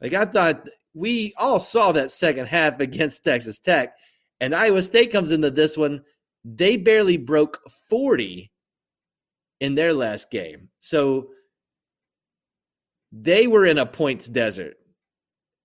Like 0.00 0.14
I 0.14 0.24
thought 0.24 0.68
we 0.94 1.32
all 1.38 1.60
saw 1.60 1.92
that 1.92 2.10
second 2.10 2.46
half 2.46 2.80
against 2.80 3.24
Texas 3.24 3.58
Tech, 3.58 3.94
and 4.40 4.54
Iowa 4.54 4.82
State 4.82 5.12
comes 5.12 5.30
into 5.30 5.50
this 5.50 5.76
one. 5.76 6.02
They 6.44 6.76
barely 6.76 7.16
broke 7.16 7.60
40 7.88 8.50
in 9.60 9.74
their 9.74 9.92
last 9.92 10.30
game. 10.30 10.68
So 10.80 11.30
they 13.12 13.46
were 13.46 13.66
in 13.66 13.78
a 13.78 13.86
points 13.86 14.28
desert 14.28 14.76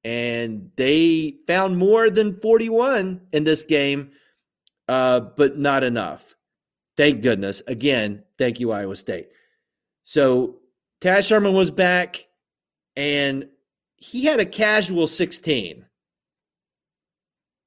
and 0.04 0.72
they 0.76 1.36
found 1.48 1.78
more 1.78 2.10
than 2.10 2.40
41 2.40 3.22
in 3.32 3.44
this 3.44 3.64
game, 3.64 4.12
uh, 4.88 5.20
but 5.20 5.58
not 5.58 5.84
enough. 5.84 6.36
Thank 6.98 7.22
goodness. 7.22 7.62
Again, 7.68 8.24
thank 8.38 8.60
you, 8.60 8.72
Iowa 8.72 8.96
State. 8.96 9.30
So 10.04 10.60
Taz 11.02 11.28
Sherman 11.28 11.54
was 11.54 11.72
back 11.72 12.26
and 12.96 13.48
he 14.04 14.26
had 14.26 14.42
a 14.42 14.46
casual 14.46 15.08
16. 15.08 15.86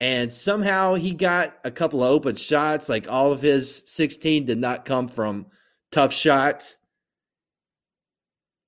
And 0.02 0.31
somehow 0.31 0.95
he 0.95 1.14
got 1.14 1.57
a 1.64 1.71
couple 1.71 2.05
of 2.05 2.11
open 2.11 2.37
shots. 2.37 2.90
Like 2.90 3.09
all 3.09 3.33
of 3.33 3.40
his 3.40 3.83
16 3.87 4.45
did 4.45 4.59
not 4.59 4.85
come 4.85 5.09
from 5.09 5.47
tough 5.90 6.12
shots. 6.12 6.76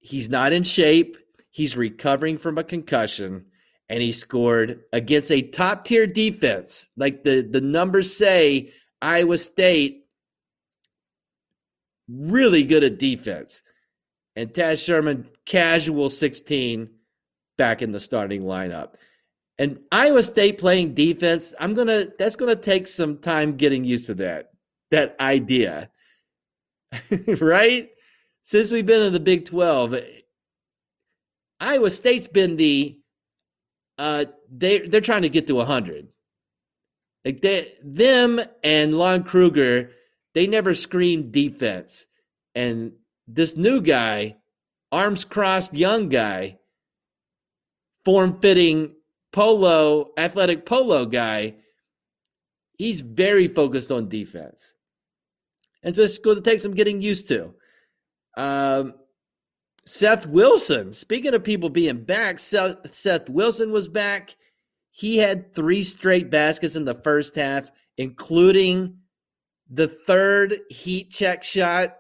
He's 0.00 0.30
not 0.30 0.54
in 0.54 0.62
shape. 0.62 1.18
He's 1.50 1.76
recovering 1.76 2.38
from 2.38 2.56
a 2.56 2.64
concussion 2.64 3.44
and 3.90 4.00
he 4.00 4.12
scored 4.12 4.84
against 4.94 5.30
a 5.30 5.42
top 5.42 5.84
tier 5.84 6.06
defense. 6.06 6.88
Like 6.96 7.22
the, 7.22 7.42
the 7.42 7.60
numbers 7.60 8.16
say, 8.16 8.72
Iowa 9.02 9.36
State 9.36 10.06
really 12.08 12.64
good 12.64 12.82
at 12.82 12.98
defense. 12.98 13.62
And 14.36 14.54
Taz 14.54 14.82
Sherman, 14.82 15.28
casual 15.44 16.08
16, 16.08 16.88
back 17.58 17.82
in 17.82 17.92
the 17.92 18.00
starting 18.00 18.42
lineup. 18.42 18.94
And 19.58 19.80
Iowa 19.92 20.22
State 20.22 20.56
playing 20.58 20.94
defense, 20.94 21.52
I'm 21.60 21.74
gonna 21.74 22.06
that's 22.18 22.36
gonna 22.36 22.56
take 22.56 22.86
some 22.86 23.18
time 23.18 23.56
getting 23.56 23.84
used 23.84 24.06
to 24.06 24.14
that. 24.14 24.52
That 24.90 25.16
idea. 25.20 25.90
right? 27.40 27.90
Since 28.44 28.72
we've 28.72 28.86
been 28.86 29.02
in 29.02 29.12
the 29.12 29.20
Big 29.20 29.44
12, 29.44 29.96
Iowa 31.60 31.90
State's 31.90 32.28
been 32.28 32.56
the 32.56 32.98
uh 33.98 34.24
they 34.50 34.78
they're 34.78 35.00
trying 35.00 35.22
to 35.22 35.28
get 35.28 35.48
to 35.48 35.56
100. 35.56 36.08
Like 37.24 37.42
they 37.42 37.72
them 37.82 38.40
and 38.62 38.96
Lon 38.96 39.24
Kruger, 39.24 39.90
they 40.34 40.46
never 40.46 40.72
screamed 40.74 41.32
defense. 41.32 42.06
And 42.54 42.92
this 43.26 43.56
new 43.56 43.80
guy, 43.80 44.36
arms 44.92 45.24
crossed 45.24 45.74
young 45.74 46.08
guy, 46.08 46.57
form 48.08 48.40
fitting 48.40 48.90
polo, 49.32 50.12
athletic 50.16 50.64
polo 50.64 51.04
guy, 51.04 51.54
he's 52.78 53.02
very 53.02 53.46
focused 53.46 53.92
on 53.92 54.08
defense. 54.08 54.72
And 55.82 55.94
so 55.94 56.00
it's 56.04 56.16
going 56.16 56.36
to 56.36 56.42
take 56.42 56.60
some 56.60 56.72
getting 56.72 57.02
used 57.02 57.28
to. 57.28 57.52
Um, 58.34 58.94
Seth 59.84 60.26
Wilson, 60.26 60.94
speaking 60.94 61.34
of 61.34 61.44
people 61.44 61.68
being 61.68 62.02
back, 62.02 62.38
Seth, 62.38 62.94
Seth 62.94 63.28
Wilson 63.28 63.72
was 63.72 63.88
back. 63.88 64.34
He 64.90 65.18
had 65.18 65.54
three 65.54 65.82
straight 65.82 66.30
baskets 66.30 66.76
in 66.76 66.86
the 66.86 66.94
first 66.94 67.34
half, 67.34 67.70
including 67.98 68.96
the 69.68 69.86
third 69.86 70.54
heat 70.70 71.10
check 71.10 71.42
shot 71.42 71.98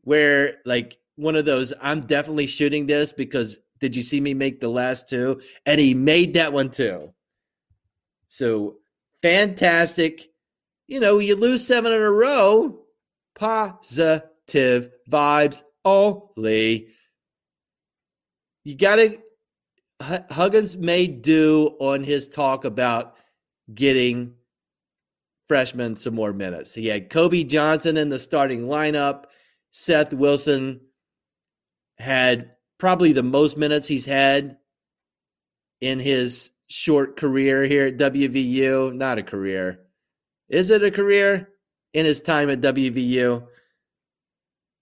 where 0.00 0.54
like 0.64 0.96
one 1.16 1.36
of 1.36 1.44
those 1.44 1.74
I'm 1.82 2.06
definitely 2.06 2.46
shooting 2.46 2.86
this 2.86 3.12
because 3.12 3.58
did 3.84 3.94
you 3.94 4.00
see 4.00 4.18
me 4.18 4.32
make 4.32 4.60
the 4.60 4.68
last 4.68 5.10
two? 5.10 5.42
And 5.66 5.78
he 5.78 5.92
made 5.92 6.32
that 6.34 6.54
one 6.54 6.70
too. 6.70 7.12
So 8.28 8.76
fantastic. 9.20 10.30
You 10.86 11.00
know, 11.00 11.18
you 11.18 11.36
lose 11.36 11.66
seven 11.66 11.92
in 11.92 12.00
a 12.00 12.10
row, 12.10 12.80
positive 13.34 14.88
vibes 15.10 15.62
only. 15.84 16.88
You 18.64 18.74
got 18.74 18.96
to, 18.96 19.18
Huggins 20.30 20.78
may 20.78 21.06
do 21.06 21.76
on 21.78 22.02
his 22.02 22.26
talk 22.26 22.64
about 22.64 23.16
getting 23.74 24.32
freshmen 25.46 25.94
some 25.94 26.14
more 26.14 26.32
minutes. 26.32 26.72
He 26.74 26.86
had 26.86 27.10
Kobe 27.10 27.44
Johnson 27.44 27.98
in 27.98 28.08
the 28.08 28.18
starting 28.18 28.62
lineup. 28.62 29.24
Seth 29.72 30.14
Wilson 30.14 30.80
had 31.98 32.53
probably 32.78 33.12
the 33.12 33.22
most 33.22 33.56
minutes 33.56 33.86
he's 33.86 34.06
had 34.06 34.56
in 35.80 35.98
his 35.98 36.50
short 36.68 37.16
career 37.16 37.64
here 37.64 37.86
at 37.86 37.96
WVU. 37.96 38.94
Not 38.94 39.18
a 39.18 39.22
career. 39.22 39.80
Is 40.48 40.70
it 40.70 40.82
a 40.82 40.90
career? 40.90 41.48
In 41.92 42.04
his 42.04 42.20
time 42.20 42.50
at 42.50 42.60
WVU. 42.60 43.46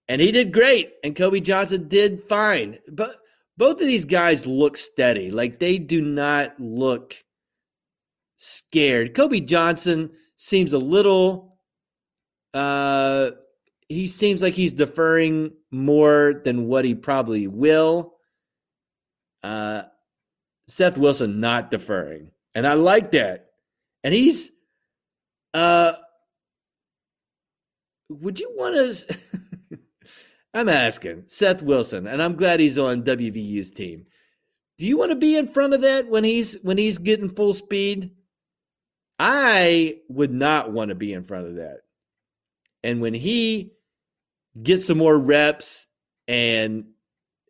And 0.07 0.19
he 0.19 0.31
did 0.31 0.51
great. 0.51 0.93
And 1.03 1.15
Kobe 1.15 1.39
Johnson 1.39 1.87
did 1.87 2.23
fine. 2.23 2.79
But 2.91 3.15
both 3.57 3.79
of 3.79 3.87
these 3.87 4.05
guys 4.05 4.47
look 4.47 4.77
steady. 4.77 5.29
Like 5.29 5.59
they 5.59 5.77
do 5.77 6.01
not 6.01 6.59
look 6.59 7.15
scared. 8.37 9.13
Kobe 9.13 9.41
Johnson 9.41 10.11
seems 10.35 10.73
a 10.73 10.79
little 10.79 11.57
uh 12.53 13.31
he 13.89 14.07
seems 14.07 14.41
like 14.41 14.53
he's 14.53 14.73
deferring 14.73 15.51
more 15.73 16.41
than 16.43 16.67
what 16.67 16.85
he 16.85 16.95
probably 16.95 17.47
will. 17.47 18.13
Uh, 19.41 19.83
Seth 20.67 20.97
Wilson 20.97 21.39
not 21.39 21.71
deferring, 21.71 22.31
and 22.55 22.65
I 22.65 22.75
like 22.75 23.11
that. 23.11 23.47
And 24.03 24.13
he's, 24.13 24.51
uh, 25.53 25.93
would 28.09 28.39
you 28.39 28.53
want 28.55 28.75
to? 28.75 29.17
I'm 30.53 30.69
asking 30.69 31.23
Seth 31.25 31.63
Wilson, 31.63 32.07
and 32.07 32.21
I'm 32.21 32.35
glad 32.35 32.59
he's 32.59 32.77
on 32.77 33.03
WVU's 33.03 33.71
team. 33.71 34.05
Do 34.77 34.85
you 34.85 34.97
want 34.97 35.11
to 35.11 35.17
be 35.17 35.35
in 35.37 35.47
front 35.47 35.73
of 35.73 35.81
that 35.81 36.07
when 36.07 36.23
he's 36.23 36.57
when 36.61 36.77
he's 36.77 36.97
getting 36.97 37.29
full 37.29 37.53
speed? 37.53 38.11
I 39.19 39.97
would 40.09 40.33
not 40.33 40.71
want 40.71 40.89
to 40.89 40.95
be 40.95 41.13
in 41.13 41.23
front 41.23 41.47
of 41.47 41.55
that. 41.55 41.81
And 42.83 43.01
when 43.01 43.13
he 43.13 43.72
get 44.61 44.81
some 44.81 44.97
more 44.97 45.17
reps 45.17 45.87
and 46.27 46.85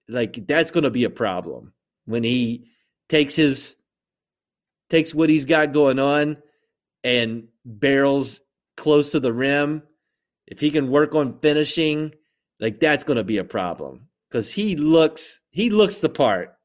like 0.08 0.46
that's 0.48 0.72
going 0.72 0.84
to 0.84 0.90
be 0.90 1.04
a 1.04 1.10
problem. 1.10 1.74
When 2.06 2.24
he 2.24 2.70
takes 3.10 3.36
his 3.36 3.76
takes 4.90 5.14
what 5.14 5.30
he's 5.30 5.46
got 5.46 5.74
going 5.74 6.00
on 6.00 6.38
and 7.04 7.48
barrels 7.66 8.42
close 8.78 9.12
to 9.12 9.20
the 9.20 9.34
rim 9.34 9.84
if 10.48 10.60
he 10.60 10.70
can 10.70 10.90
work 10.90 11.16
on 11.16 11.40
finishing 11.40 12.14
like 12.60 12.80
that's 12.80 13.04
going 13.04 13.18
to 13.18 13.24
be 13.24 13.38
a 13.38 13.44
problem. 13.44 14.08
Cuz 14.32 14.52
he 14.52 14.76
looks 14.76 15.40
he 15.52 15.70
looks 15.70 16.00
the 16.00 16.10
part. 16.10 16.56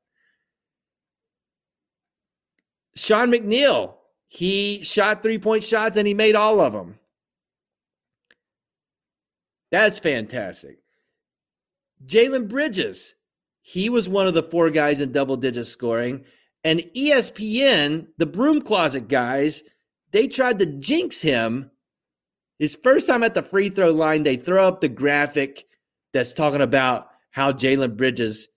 Sean 2.97 3.31
McNeil 3.31 3.95
he 4.29 4.83
shot 4.83 5.23
three 5.23 5.39
point 5.39 5.65
shots 5.65 5.97
and 5.97 6.07
he 6.07 6.15
made 6.15 6.35
all 6.35 6.61
of 6.61 6.73
them 6.73 6.99
that's 9.71 9.99
fantastic. 9.99 10.79
Jalen 12.07 12.49
Bridges, 12.49 13.15
he 13.61 13.89
was 13.89 14.09
one 14.09 14.27
of 14.27 14.35
the 14.35 14.43
four 14.43 14.71
guys 14.71 15.01
in 15.01 15.13
double 15.13 15.37
digit 15.37 15.67
scoring. 15.67 16.25
And 16.65 16.81
ESPN, 16.97 18.07
the 18.17 18.27
broom 18.27 18.61
closet 18.61 19.09
guys, 19.09 19.63
they 20.11 20.27
tried 20.27 20.59
to 20.61 20.67
jinx 20.67 21.21
him. 21.21 21.71
His 22.59 22.75
first 22.75 23.07
time 23.07 23.23
at 23.23 23.35
the 23.35 23.43
free 23.43 23.69
throw 23.69 23.91
line, 23.91 24.23
they 24.23 24.37
throw 24.37 24.67
up 24.67 24.81
the 24.81 24.89
graphic 24.89 25.67
that's 26.13 26.33
talking 26.33 26.63
about 26.63 27.09
how 27.31 27.53
Jalen 27.53 27.97
Bridges 27.97 28.49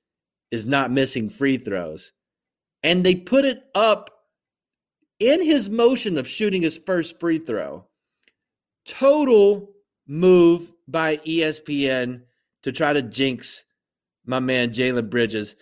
is 0.50 0.66
not 0.66 0.92
missing 0.92 1.30
free 1.30 1.58
throws. 1.58 2.14
And 2.84 3.06
they 3.06 3.16
put 3.16 3.46
it 3.46 3.64
up 3.76 4.10
in 5.20 5.44
his 5.44 5.70
motion 5.70 6.18
of 6.18 6.28
shooting 6.28 6.64
his 6.64 6.80
first 6.80 7.20
free 7.20 7.38
throw. 7.38 7.86
Total 8.86 9.70
move 10.08 10.72
by 10.92 11.18
ESPN 11.18 12.22
to 12.64 12.72
try 12.72 12.94
to 12.94 13.02
jinx 13.02 13.66
my 14.26 14.40
man 14.40 14.72
Jalen 14.72 15.10
Bridges. 15.10 15.56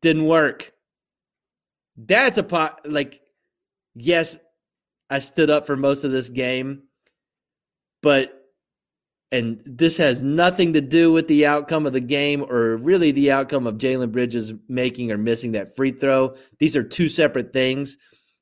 Didn't 0.00 0.26
work. 0.26 0.72
That's 1.96 2.38
a 2.38 2.42
pot. 2.42 2.80
Like, 2.84 3.20
yes, 3.94 4.38
I 5.10 5.18
stood 5.18 5.50
up 5.50 5.66
for 5.66 5.76
most 5.76 6.04
of 6.04 6.12
this 6.12 6.28
game, 6.28 6.84
but 8.02 8.36
and 9.32 9.60
this 9.64 9.96
has 9.96 10.22
nothing 10.22 10.72
to 10.72 10.80
do 10.80 11.12
with 11.12 11.28
the 11.28 11.46
outcome 11.46 11.86
of 11.86 11.92
the 11.92 12.00
game 12.00 12.44
or 12.48 12.76
really 12.78 13.12
the 13.12 13.30
outcome 13.30 13.66
of 13.66 13.78
Jalen 13.78 14.10
Bridges 14.10 14.52
making 14.68 15.12
or 15.12 15.18
missing 15.18 15.52
that 15.52 15.76
free 15.76 15.92
throw. 15.92 16.34
These 16.58 16.74
are 16.74 16.82
two 16.82 17.08
separate 17.08 17.52
things. 17.52 17.96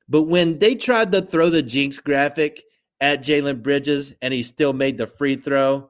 But 0.07 0.23
when 0.23 0.57
they 0.57 0.73
tried 0.73 1.11
to 1.11 1.21
throw 1.21 1.51
the 1.51 1.61
jinx 1.61 1.99
graphic 1.99 2.63
at 3.01 3.23
Jalen 3.23 3.61
Bridges 3.61 4.15
and 4.23 4.33
he 4.33 4.41
still 4.41 4.73
made 4.73 4.97
the 4.97 5.05
free 5.05 5.35
throw, 5.35 5.89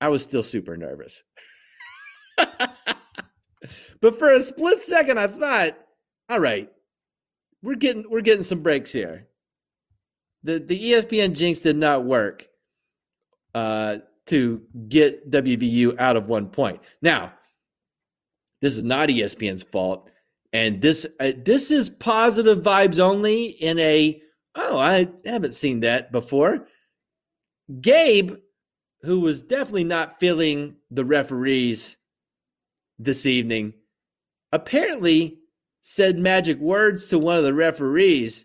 I 0.00 0.08
was 0.08 0.22
still 0.22 0.42
super 0.42 0.76
nervous. 0.76 1.22
but 4.00 4.18
for 4.18 4.32
a 4.32 4.40
split 4.40 4.78
second, 4.78 5.18
I 5.18 5.26
thought, 5.26 5.78
all 6.28 6.40
right, 6.40 6.70
we're 7.62 7.76
getting 7.76 8.04
we're 8.10 8.20
getting 8.20 8.42
some 8.42 8.62
breaks 8.62 8.92
here. 8.92 9.28
The 10.42 10.58
the 10.58 10.92
ESPN 10.92 11.34
jinx 11.34 11.60
did 11.60 11.76
not 11.76 12.04
work 12.04 12.46
uh, 13.54 13.98
to 14.26 14.62
get 14.88 15.30
WVU 15.30 15.98
out 15.98 16.16
of 16.16 16.28
one 16.28 16.48
point. 16.48 16.80
Now, 17.00 17.32
this 18.60 18.76
is 18.76 18.84
not 18.84 19.08
ESPN's 19.08 19.62
fault, 19.62 20.10
and 20.52 20.80
this 20.82 21.06
uh, 21.20 21.32
this 21.44 21.70
is 21.70 21.88
positive 21.88 22.58
vibes 22.58 22.98
only. 22.98 23.46
In 23.46 23.78
a 23.78 24.20
oh, 24.54 24.78
I 24.78 25.08
haven't 25.24 25.54
seen 25.54 25.80
that 25.80 26.12
before. 26.12 26.68
Gabe, 27.80 28.36
who 29.06 29.20
was 29.20 29.40
definitely 29.40 29.84
not 29.84 30.18
feeling 30.18 30.76
the 30.90 31.04
referees 31.04 31.96
this 32.98 33.24
evening, 33.24 33.72
apparently 34.52 35.38
said 35.80 36.18
magic 36.18 36.58
words 36.58 37.06
to 37.06 37.18
one 37.18 37.36
of 37.36 37.44
the 37.44 37.54
referees 37.54 38.44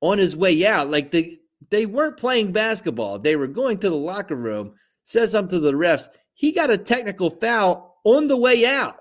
on 0.00 0.18
his 0.18 0.36
way 0.36 0.66
out. 0.66 0.90
Like 0.90 1.12
the 1.12 1.38
they 1.70 1.86
weren't 1.86 2.18
playing 2.18 2.52
basketball. 2.52 3.18
They 3.18 3.36
were 3.36 3.46
going 3.46 3.78
to 3.78 3.88
the 3.88 3.96
locker 3.96 4.36
room, 4.36 4.74
said 5.04 5.28
something 5.28 5.58
to 5.58 5.60
the 5.60 5.72
refs. 5.72 6.08
He 6.34 6.52
got 6.52 6.70
a 6.70 6.76
technical 6.76 7.30
foul 7.30 8.00
on 8.04 8.26
the 8.26 8.36
way 8.36 8.66
out. 8.66 8.96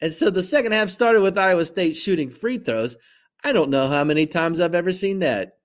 And 0.00 0.12
so 0.12 0.30
the 0.30 0.42
second 0.42 0.72
half 0.72 0.88
started 0.88 1.20
with 1.20 1.38
Iowa 1.38 1.64
State 1.64 1.96
shooting 1.96 2.30
free 2.30 2.58
throws. 2.58 2.96
I 3.44 3.52
don't 3.52 3.70
know 3.70 3.86
how 3.86 4.04
many 4.04 4.26
times 4.26 4.58
I've 4.58 4.74
ever 4.74 4.90
seen 4.90 5.20
that. 5.20 5.58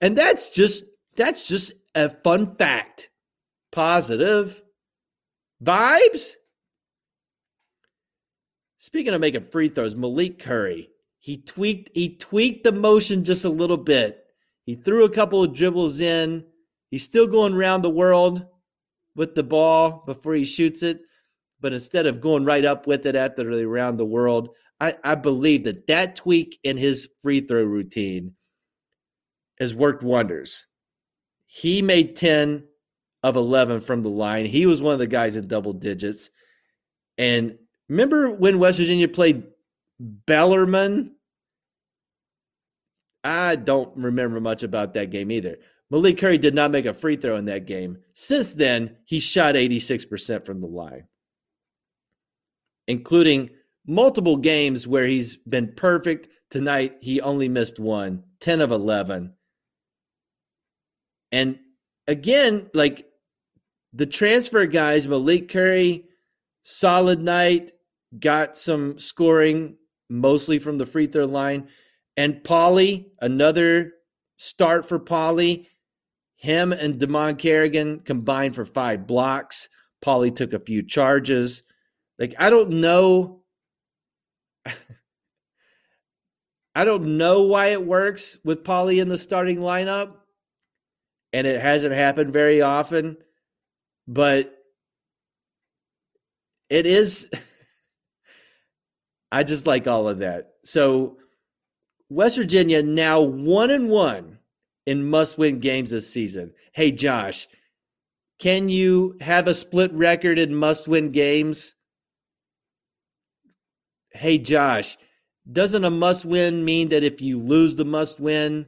And 0.00 0.16
that's 0.16 0.50
just 0.50 0.84
that's 1.18 1.46
just 1.46 1.72
a 1.94 2.08
fun 2.08 2.54
fact. 2.56 3.10
Positive 3.72 4.62
vibes. 5.62 6.34
Speaking 8.78 9.12
of 9.12 9.20
making 9.20 9.44
free 9.46 9.68
throws, 9.68 9.96
Malik 9.96 10.38
Curry, 10.38 10.88
he 11.18 11.38
tweaked 11.38 11.90
he 11.94 12.16
tweaked 12.16 12.64
the 12.64 12.72
motion 12.72 13.24
just 13.24 13.44
a 13.44 13.50
little 13.50 13.76
bit. 13.76 14.24
He 14.64 14.76
threw 14.76 15.04
a 15.04 15.10
couple 15.10 15.42
of 15.42 15.52
dribbles 15.52 16.00
in. 16.00 16.44
He's 16.90 17.04
still 17.04 17.26
going 17.26 17.52
around 17.52 17.82
the 17.82 17.90
world 17.90 18.46
with 19.14 19.34
the 19.34 19.42
ball 19.42 20.04
before 20.06 20.34
he 20.34 20.44
shoots 20.44 20.82
it, 20.82 21.00
but 21.60 21.72
instead 21.72 22.06
of 22.06 22.20
going 22.20 22.44
right 22.44 22.64
up 22.64 22.86
with 22.86 23.04
it 23.04 23.16
after 23.16 23.54
the 23.54 23.64
around 23.64 23.96
the 23.96 24.06
world, 24.06 24.50
I, 24.80 24.94
I 25.02 25.16
believe 25.16 25.64
that 25.64 25.88
that 25.88 26.14
tweak 26.14 26.60
in 26.62 26.76
his 26.76 27.08
free 27.20 27.40
throw 27.40 27.64
routine 27.64 28.34
has 29.58 29.74
worked 29.74 30.04
wonders. 30.04 30.67
He 31.48 31.82
made 31.82 32.14
10 32.14 32.62
of 33.22 33.36
11 33.36 33.80
from 33.80 34.02
the 34.02 34.10
line. 34.10 34.46
He 34.46 34.66
was 34.66 34.80
one 34.80 34.92
of 34.92 34.98
the 34.98 35.06
guys 35.06 35.34
in 35.34 35.48
double 35.48 35.72
digits. 35.72 36.30
And 37.16 37.58
remember 37.88 38.30
when 38.30 38.58
West 38.58 38.78
Virginia 38.78 39.08
played 39.08 39.44
Bellarmine? 39.98 41.12
I 43.24 43.56
don't 43.56 43.96
remember 43.96 44.40
much 44.40 44.62
about 44.62 44.94
that 44.94 45.10
game 45.10 45.30
either. 45.30 45.56
Malik 45.90 46.18
Curry 46.18 46.38
did 46.38 46.54
not 46.54 46.70
make 46.70 46.84
a 46.84 46.92
free 46.92 47.16
throw 47.16 47.36
in 47.36 47.46
that 47.46 47.66
game. 47.66 47.98
Since 48.12 48.52
then, 48.52 48.96
he 49.06 49.18
shot 49.18 49.54
86% 49.54 50.44
from 50.44 50.60
the 50.60 50.66
line, 50.66 51.08
including 52.86 53.50
multiple 53.86 54.36
games 54.36 54.86
where 54.86 55.06
he's 55.06 55.36
been 55.36 55.72
perfect. 55.76 56.28
Tonight, 56.50 56.98
he 57.00 57.22
only 57.22 57.48
missed 57.48 57.78
one, 57.78 58.22
10 58.40 58.60
of 58.60 58.70
11. 58.70 59.32
And 61.32 61.58
again, 62.06 62.70
like 62.74 63.06
the 63.92 64.06
transfer 64.06 64.66
guys, 64.66 65.06
Malik 65.06 65.48
Curry, 65.50 66.04
solid 66.62 67.20
night, 67.20 67.72
got 68.18 68.56
some 68.56 68.98
scoring 68.98 69.76
mostly 70.08 70.58
from 70.58 70.78
the 70.78 70.86
free 70.86 71.06
throw 71.06 71.26
line. 71.26 71.68
And 72.16 72.42
Pauly, 72.42 73.10
another 73.20 73.92
start 74.38 74.86
for 74.86 74.98
Pauly. 74.98 75.66
Him 76.36 76.72
and 76.72 77.00
Dimon 77.00 77.38
Carrigan 77.38 78.00
combined 78.00 78.54
for 78.54 78.64
five 78.64 79.06
blocks. 79.06 79.68
Pauly 80.04 80.34
took 80.34 80.52
a 80.52 80.60
few 80.60 80.82
charges. 80.82 81.62
Like, 82.18 82.34
I 82.38 82.50
don't 82.50 82.80
know. 82.80 83.42
I 86.74 86.84
don't 86.84 87.16
know 87.16 87.42
why 87.42 87.68
it 87.68 87.84
works 87.84 88.38
with 88.44 88.62
Pauly 88.62 89.00
in 89.02 89.08
the 89.08 89.18
starting 89.18 89.58
lineup. 89.58 90.14
And 91.38 91.46
it 91.46 91.60
hasn't 91.60 91.94
happened 91.94 92.32
very 92.32 92.62
often. 92.62 93.16
But 94.08 94.52
it 96.68 96.84
is. 96.84 97.30
I 99.30 99.44
just 99.44 99.64
like 99.64 99.86
all 99.86 100.08
of 100.08 100.18
that. 100.18 100.54
So 100.64 101.18
West 102.08 102.36
Virginia 102.36 102.82
now 102.82 103.20
one 103.20 103.70
and 103.70 103.88
one 103.88 104.38
in 104.84 105.08
must-win 105.08 105.60
games 105.60 105.90
this 105.90 106.12
season. 106.12 106.54
Hey 106.72 106.90
Josh, 106.90 107.46
can 108.40 108.68
you 108.68 109.16
have 109.20 109.46
a 109.46 109.54
split 109.54 109.92
record 109.92 110.38
in 110.38 110.54
must-win 110.56 111.12
games? 111.12 111.74
Hey 114.10 114.38
Josh, 114.38 114.96
doesn't 115.50 115.84
a 115.84 115.90
must-win 115.90 116.64
mean 116.64 116.88
that 116.88 117.04
if 117.04 117.20
you 117.20 117.38
lose 117.38 117.76
the 117.76 117.84
must-win, 117.84 118.66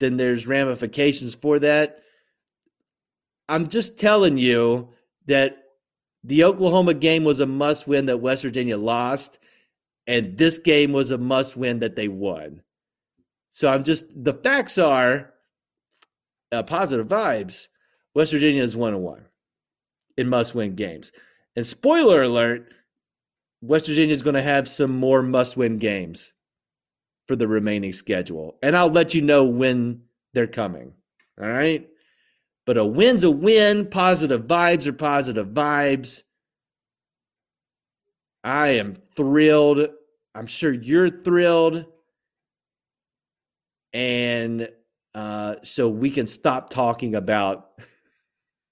then 0.00 0.16
there's 0.16 0.48
ramifications 0.48 1.34
for 1.36 1.60
that? 1.60 2.01
I'm 3.48 3.68
just 3.68 3.98
telling 3.98 4.38
you 4.38 4.88
that 5.26 5.58
the 6.24 6.44
Oklahoma 6.44 6.94
game 6.94 7.24
was 7.24 7.40
a 7.40 7.46
must-win 7.46 8.06
that 8.06 8.18
West 8.18 8.42
Virginia 8.42 8.76
lost 8.76 9.38
and 10.06 10.36
this 10.36 10.58
game 10.58 10.92
was 10.92 11.10
a 11.10 11.18
must 11.18 11.56
win 11.56 11.78
that 11.80 11.96
they 11.96 12.08
won. 12.08 12.62
So 13.50 13.70
I'm 13.70 13.84
just 13.84 14.06
the 14.24 14.34
facts 14.34 14.78
are 14.78 15.32
uh, 16.50 16.62
positive 16.62 17.06
vibes. 17.06 17.68
West 18.14 18.32
Virginia 18.32 18.62
is 18.62 18.76
one 18.76 18.94
and 18.94 19.02
one 19.02 19.24
in 20.16 20.28
must 20.28 20.54
win 20.54 20.74
games. 20.74 21.12
And 21.56 21.66
spoiler 21.66 22.22
alert, 22.22 22.72
West 23.60 23.86
Virginia 23.86 24.12
is 24.12 24.22
going 24.22 24.34
to 24.34 24.42
have 24.42 24.66
some 24.66 24.90
more 24.90 25.22
must 25.22 25.56
win 25.56 25.78
games 25.78 26.34
for 27.28 27.36
the 27.36 27.46
remaining 27.46 27.92
schedule. 27.92 28.58
And 28.62 28.76
I'll 28.76 28.90
let 28.90 29.14
you 29.14 29.22
know 29.22 29.44
when 29.44 30.02
they're 30.34 30.46
coming. 30.46 30.92
All 31.40 31.48
right. 31.48 31.88
But 32.64 32.78
a 32.78 32.84
win's 32.84 33.24
a 33.24 33.30
win. 33.30 33.88
Positive 33.88 34.42
vibes 34.42 34.86
are 34.86 34.92
positive 34.92 35.48
vibes. 35.48 36.22
I 38.44 38.68
am 38.70 38.94
thrilled. 39.14 39.88
I'm 40.34 40.46
sure 40.46 40.72
you're 40.72 41.10
thrilled. 41.10 41.86
And 43.92 44.68
uh, 45.14 45.56
so 45.62 45.88
we 45.88 46.10
can 46.10 46.26
stop 46.26 46.70
talking 46.70 47.14
about, 47.14 47.70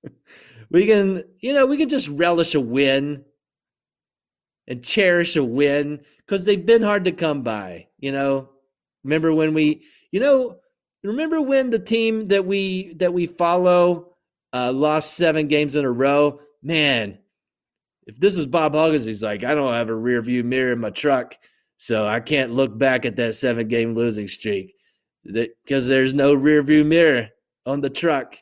we 0.70 0.87
can, 0.87 1.22
you 1.40 1.53
know, 1.53 1.66
we 1.66 1.76
can 1.76 1.88
just 1.88 2.09
relish 2.09 2.55
a 2.55 2.61
win 2.61 3.24
and 4.66 4.83
cherish 4.83 5.37
a 5.37 5.44
win 5.44 6.00
because 6.18 6.44
they've 6.44 6.64
been 6.64 6.83
hard 6.83 7.05
to 7.05 7.12
come 7.12 7.42
by. 7.42 7.88
You 7.98 8.12
know, 8.12 8.50
remember 9.05 9.35
when 9.35 9.53
we, 9.53 9.83
you 10.11 10.20
know, 10.20 10.61
remember 11.02 11.40
when 11.40 11.70
the 11.70 11.78
team 11.78 12.28
that 12.28 12.44
we 12.44 12.94
that 12.94 13.12
we 13.12 13.26
follow 13.26 14.14
uh, 14.52 14.72
lost 14.72 15.14
seven 15.14 15.48
games 15.48 15.76
in 15.76 15.84
a 15.84 15.90
row? 15.90 16.40
Man, 16.62 17.18
if 18.06 18.18
this 18.18 18.36
is 18.36 18.46
Bob 18.46 18.74
Huggins, 18.74 19.04
he's 19.04 19.22
like, 19.22 19.44
I 19.44 19.54
don't 19.54 19.72
have 19.72 19.88
a 19.88 19.94
rear 19.94 20.20
view 20.20 20.44
mirror 20.44 20.72
in 20.72 20.80
my 20.80 20.90
truck, 20.90 21.36
so 21.76 22.06
I 22.06 22.20
can't 22.20 22.52
look 22.52 22.76
back 22.76 23.06
at 23.06 23.16
that 23.16 23.34
seven 23.34 23.68
game 23.68 23.94
losing 23.94 24.28
streak 24.28 24.74
because 25.24 25.86
there's 25.86 26.14
no 26.14 26.34
rear 26.34 26.62
view 26.62 26.84
mirror 26.84 27.28
on 27.66 27.80
the 27.80 27.90
truck. 27.90 28.36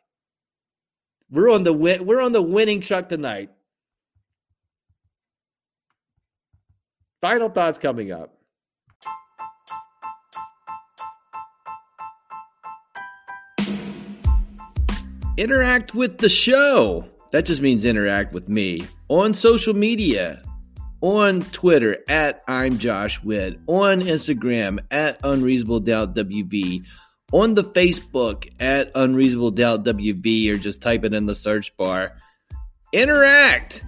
We're 1.31 1.51
on 1.51 1.63
the 1.63 1.73
win- 1.73 2.07
we're 2.07 2.23
on 2.23 2.33
the 2.33 2.43
winning 2.43 2.81
truck 2.81 3.09
tonight. 3.09 3.51
Final 7.21 7.49
thoughts 7.49 7.79
coming 7.79 8.13
up. 8.13 8.38
Interact 15.39 15.95
with 15.95 16.19
the 16.19 16.29
show. 16.29 17.09
That 17.31 17.47
just 17.47 17.63
means 17.63 17.85
interact 17.85 18.33
with 18.33 18.49
me 18.49 18.85
on 19.09 19.33
social 19.33 19.73
media 19.73 20.43
on 21.01 21.43
Twitter 21.53 21.99
at 22.09 22.43
I'm 22.49 22.77
Josh 22.77 23.23
Witt, 23.23 23.61
on 23.69 24.01
Instagram 24.01 24.81
at 24.91 25.21
Unreasonable 25.23 25.79
Doubt 25.79 26.17
WV, 26.17 26.85
on 27.31 27.55
the 27.55 27.63
Facebook 27.63 28.53
at 28.59 28.91
Unreasonable 28.97 29.53
Doubt 29.53 29.85
WV, 29.85 30.51
or 30.51 30.57
just 30.57 30.83
type 30.83 31.05
it 31.05 31.15
in 31.15 31.27
the 31.27 31.37
search 31.37 31.77
bar. 31.77 32.17
Interact! 32.93 33.85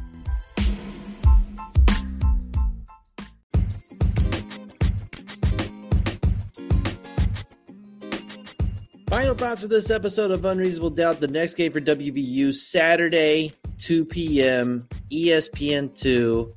Final 9.10 9.34
thoughts 9.34 9.62
for 9.62 9.66
this 9.66 9.90
episode 9.90 10.30
of 10.30 10.44
Unreasonable 10.44 10.90
Doubt. 10.90 11.18
The 11.18 11.26
next 11.26 11.56
game 11.56 11.72
for 11.72 11.80
WVU, 11.80 12.54
Saturday, 12.54 13.52
2 13.78 14.04
p.m., 14.04 14.86
ESPN 15.10 15.92
2. 15.98 16.54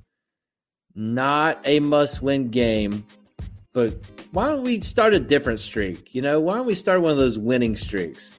Not 0.93 1.59
a 1.65 1.79
must 1.79 2.21
win 2.21 2.49
game, 2.49 3.07
but 3.73 3.95
why 4.33 4.49
don't 4.49 4.61
we 4.61 4.81
start 4.81 5.15
a 5.15 5.19
different 5.19 5.61
streak? 5.61 6.13
You 6.13 6.21
know, 6.21 6.39
why 6.39 6.57
don't 6.57 6.67
we 6.67 6.75
start 6.75 7.01
one 7.01 7.09
of 7.09 7.17
those 7.17 7.39
winning 7.39 7.75
streaks? 7.75 8.37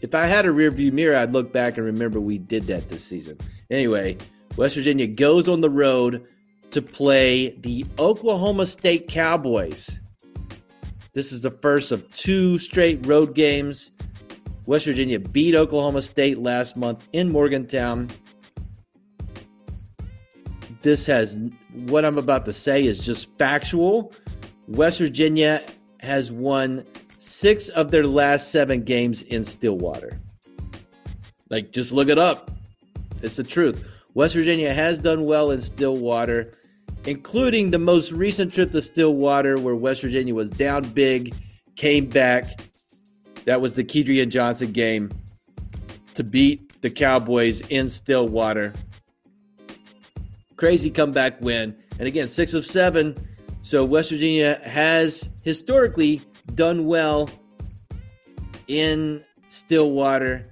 If 0.00 0.12
I 0.16 0.26
had 0.26 0.44
a 0.44 0.50
rear 0.50 0.72
view 0.72 0.90
mirror, 0.90 1.16
I'd 1.16 1.32
look 1.32 1.52
back 1.52 1.76
and 1.76 1.86
remember 1.86 2.18
we 2.18 2.38
did 2.38 2.64
that 2.64 2.88
this 2.88 3.04
season. 3.04 3.38
Anyway, 3.70 4.18
West 4.56 4.74
Virginia 4.74 5.06
goes 5.06 5.48
on 5.48 5.60
the 5.60 5.70
road 5.70 6.26
to 6.72 6.82
play 6.82 7.50
the 7.60 7.86
Oklahoma 8.00 8.66
State 8.66 9.06
Cowboys. 9.06 10.00
This 11.14 11.30
is 11.30 11.42
the 11.42 11.50
first 11.50 11.92
of 11.92 12.10
two 12.14 12.58
straight 12.58 13.06
road 13.06 13.34
games. 13.34 13.90
West 14.64 14.86
Virginia 14.86 15.20
beat 15.20 15.54
Oklahoma 15.54 16.00
State 16.00 16.38
last 16.38 16.74
month 16.76 17.06
in 17.12 17.30
Morgantown. 17.30 18.08
This 20.80 21.04
has 21.06 21.38
what 21.84 22.04
I'm 22.04 22.16
about 22.16 22.46
to 22.46 22.52
say 22.52 22.84
is 22.84 22.98
just 22.98 23.36
factual. 23.38 24.12
West 24.68 24.98
Virginia 25.00 25.62
has 26.00 26.32
won 26.32 26.84
six 27.18 27.68
of 27.68 27.90
their 27.90 28.06
last 28.06 28.50
seven 28.50 28.82
games 28.82 29.22
in 29.22 29.44
Stillwater. 29.44 30.18
Like, 31.50 31.72
just 31.72 31.92
look 31.92 32.08
it 32.08 32.18
up. 32.18 32.50
It's 33.20 33.36
the 33.36 33.44
truth. 33.44 33.84
West 34.14 34.34
Virginia 34.34 34.72
has 34.72 34.98
done 34.98 35.24
well 35.24 35.50
in 35.50 35.60
Stillwater 35.60 36.54
including 37.06 37.70
the 37.70 37.78
most 37.78 38.12
recent 38.12 38.52
trip 38.52 38.72
to 38.72 38.80
Stillwater, 38.80 39.58
where 39.58 39.74
West 39.74 40.02
Virginia 40.02 40.34
was 40.34 40.50
down 40.50 40.84
big, 40.90 41.34
came 41.76 42.06
back. 42.06 42.60
That 43.44 43.60
was 43.60 43.74
the 43.74 43.84
Kedrian 43.84 44.30
Johnson 44.30 44.72
game 44.72 45.10
to 46.14 46.22
beat 46.22 46.80
the 46.82 46.90
Cowboys 46.90 47.60
in 47.62 47.88
Stillwater. 47.88 48.72
Crazy 50.56 50.90
comeback 50.90 51.40
win. 51.40 51.76
And 51.98 52.06
again, 52.06 52.28
six 52.28 52.54
of 52.54 52.64
seven. 52.64 53.16
So 53.62 53.84
West 53.84 54.10
Virginia 54.10 54.60
has 54.64 55.30
historically 55.42 56.20
done 56.54 56.86
well 56.86 57.28
in 58.68 59.24
Stillwater. 59.48 60.48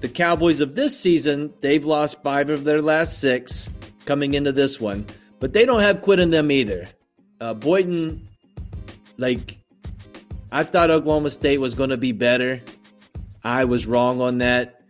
The 0.00 0.08
Cowboys 0.08 0.60
of 0.60 0.74
this 0.74 0.98
season, 0.98 1.52
they've 1.60 1.84
lost 1.84 2.22
five 2.22 2.50
of 2.50 2.64
their 2.64 2.82
last 2.82 3.20
six 3.20 3.70
coming 4.12 4.34
into 4.34 4.52
this 4.52 4.78
one, 4.78 5.06
but 5.40 5.54
they 5.54 5.64
don't 5.64 5.80
have 5.80 6.02
quit 6.02 6.20
in 6.20 6.28
them 6.28 6.50
either. 6.50 6.86
Uh, 7.40 7.54
Boynton, 7.54 8.28
like, 9.16 9.56
I 10.50 10.64
thought 10.64 10.90
Oklahoma 10.90 11.30
State 11.30 11.56
was 11.56 11.74
going 11.74 11.88
to 11.88 11.96
be 11.96 12.12
better. 12.12 12.60
I 13.42 13.64
was 13.64 13.86
wrong 13.86 14.20
on 14.20 14.36
that. 14.36 14.82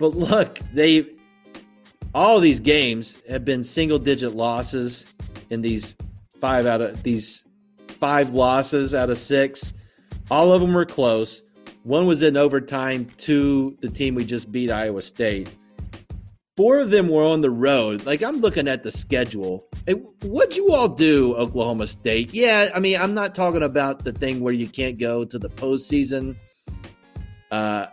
But 0.00 0.16
look, 0.16 0.58
they 0.72 1.06
all 2.16 2.40
these 2.40 2.58
games 2.58 3.16
have 3.28 3.44
been 3.44 3.62
single 3.62 4.00
digit 4.00 4.34
losses 4.34 5.06
in 5.50 5.62
these 5.62 5.94
five 6.40 6.66
out 6.66 6.80
of 6.80 7.00
these 7.04 7.44
five 7.86 8.34
losses 8.34 8.92
out 8.92 9.08
of 9.08 9.18
six. 9.18 9.72
All 10.32 10.52
of 10.52 10.60
them 10.60 10.74
were 10.74 10.84
close. 10.84 11.42
One 11.84 12.06
was 12.06 12.24
in 12.24 12.36
overtime 12.36 13.06
to 13.18 13.76
the 13.80 13.88
team 13.88 14.16
we 14.16 14.24
just 14.24 14.50
beat, 14.50 14.72
Iowa 14.72 15.00
State. 15.00 15.48
Four 16.56 16.78
of 16.78 16.90
them 16.90 17.08
were 17.08 17.24
on 17.24 17.40
the 17.40 17.50
road. 17.50 18.06
Like 18.06 18.22
I'm 18.22 18.40
looking 18.40 18.68
at 18.68 18.84
the 18.84 18.92
schedule. 18.92 19.66
Hey, 19.86 19.94
what'd 20.22 20.56
you 20.56 20.72
all 20.72 20.88
do, 20.88 21.34
Oklahoma 21.34 21.86
State? 21.88 22.32
Yeah, 22.32 22.70
I 22.72 22.78
mean, 22.78 22.96
I'm 22.96 23.12
not 23.12 23.34
talking 23.34 23.62
about 23.62 24.04
the 24.04 24.12
thing 24.12 24.40
where 24.40 24.54
you 24.54 24.68
can't 24.68 24.96
go 24.98 25.24
to 25.24 25.38
the 25.38 25.50
postseason. 25.50 26.36
Uh, 27.50 27.86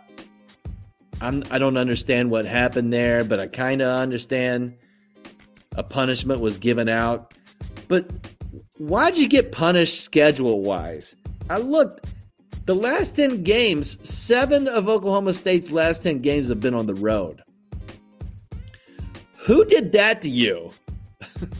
I'm 1.20 1.42
I 1.50 1.58
don't 1.58 1.76
understand 1.76 2.30
what 2.30 2.46
happened 2.46 2.92
there, 2.92 3.24
but 3.24 3.40
I 3.40 3.48
kind 3.48 3.82
of 3.82 3.98
understand 3.98 4.74
a 5.76 5.82
punishment 5.82 6.40
was 6.40 6.56
given 6.56 6.88
out. 6.88 7.34
But 7.88 8.10
why'd 8.78 9.16
you 9.16 9.28
get 9.28 9.50
punished 9.50 10.02
schedule 10.02 10.62
wise? 10.62 11.16
I 11.50 11.58
looked. 11.58 12.06
The 12.64 12.76
last 12.76 13.16
10 13.16 13.42
games, 13.42 13.98
seven 14.08 14.68
of 14.68 14.88
Oklahoma 14.88 15.32
State's 15.32 15.72
last 15.72 16.04
10 16.04 16.20
games 16.20 16.48
have 16.48 16.60
been 16.60 16.74
on 16.74 16.86
the 16.86 16.94
road. 16.94 17.42
Who 19.42 19.64
did 19.64 19.92
that 19.92 20.22
to 20.22 20.28
you? 20.28 20.70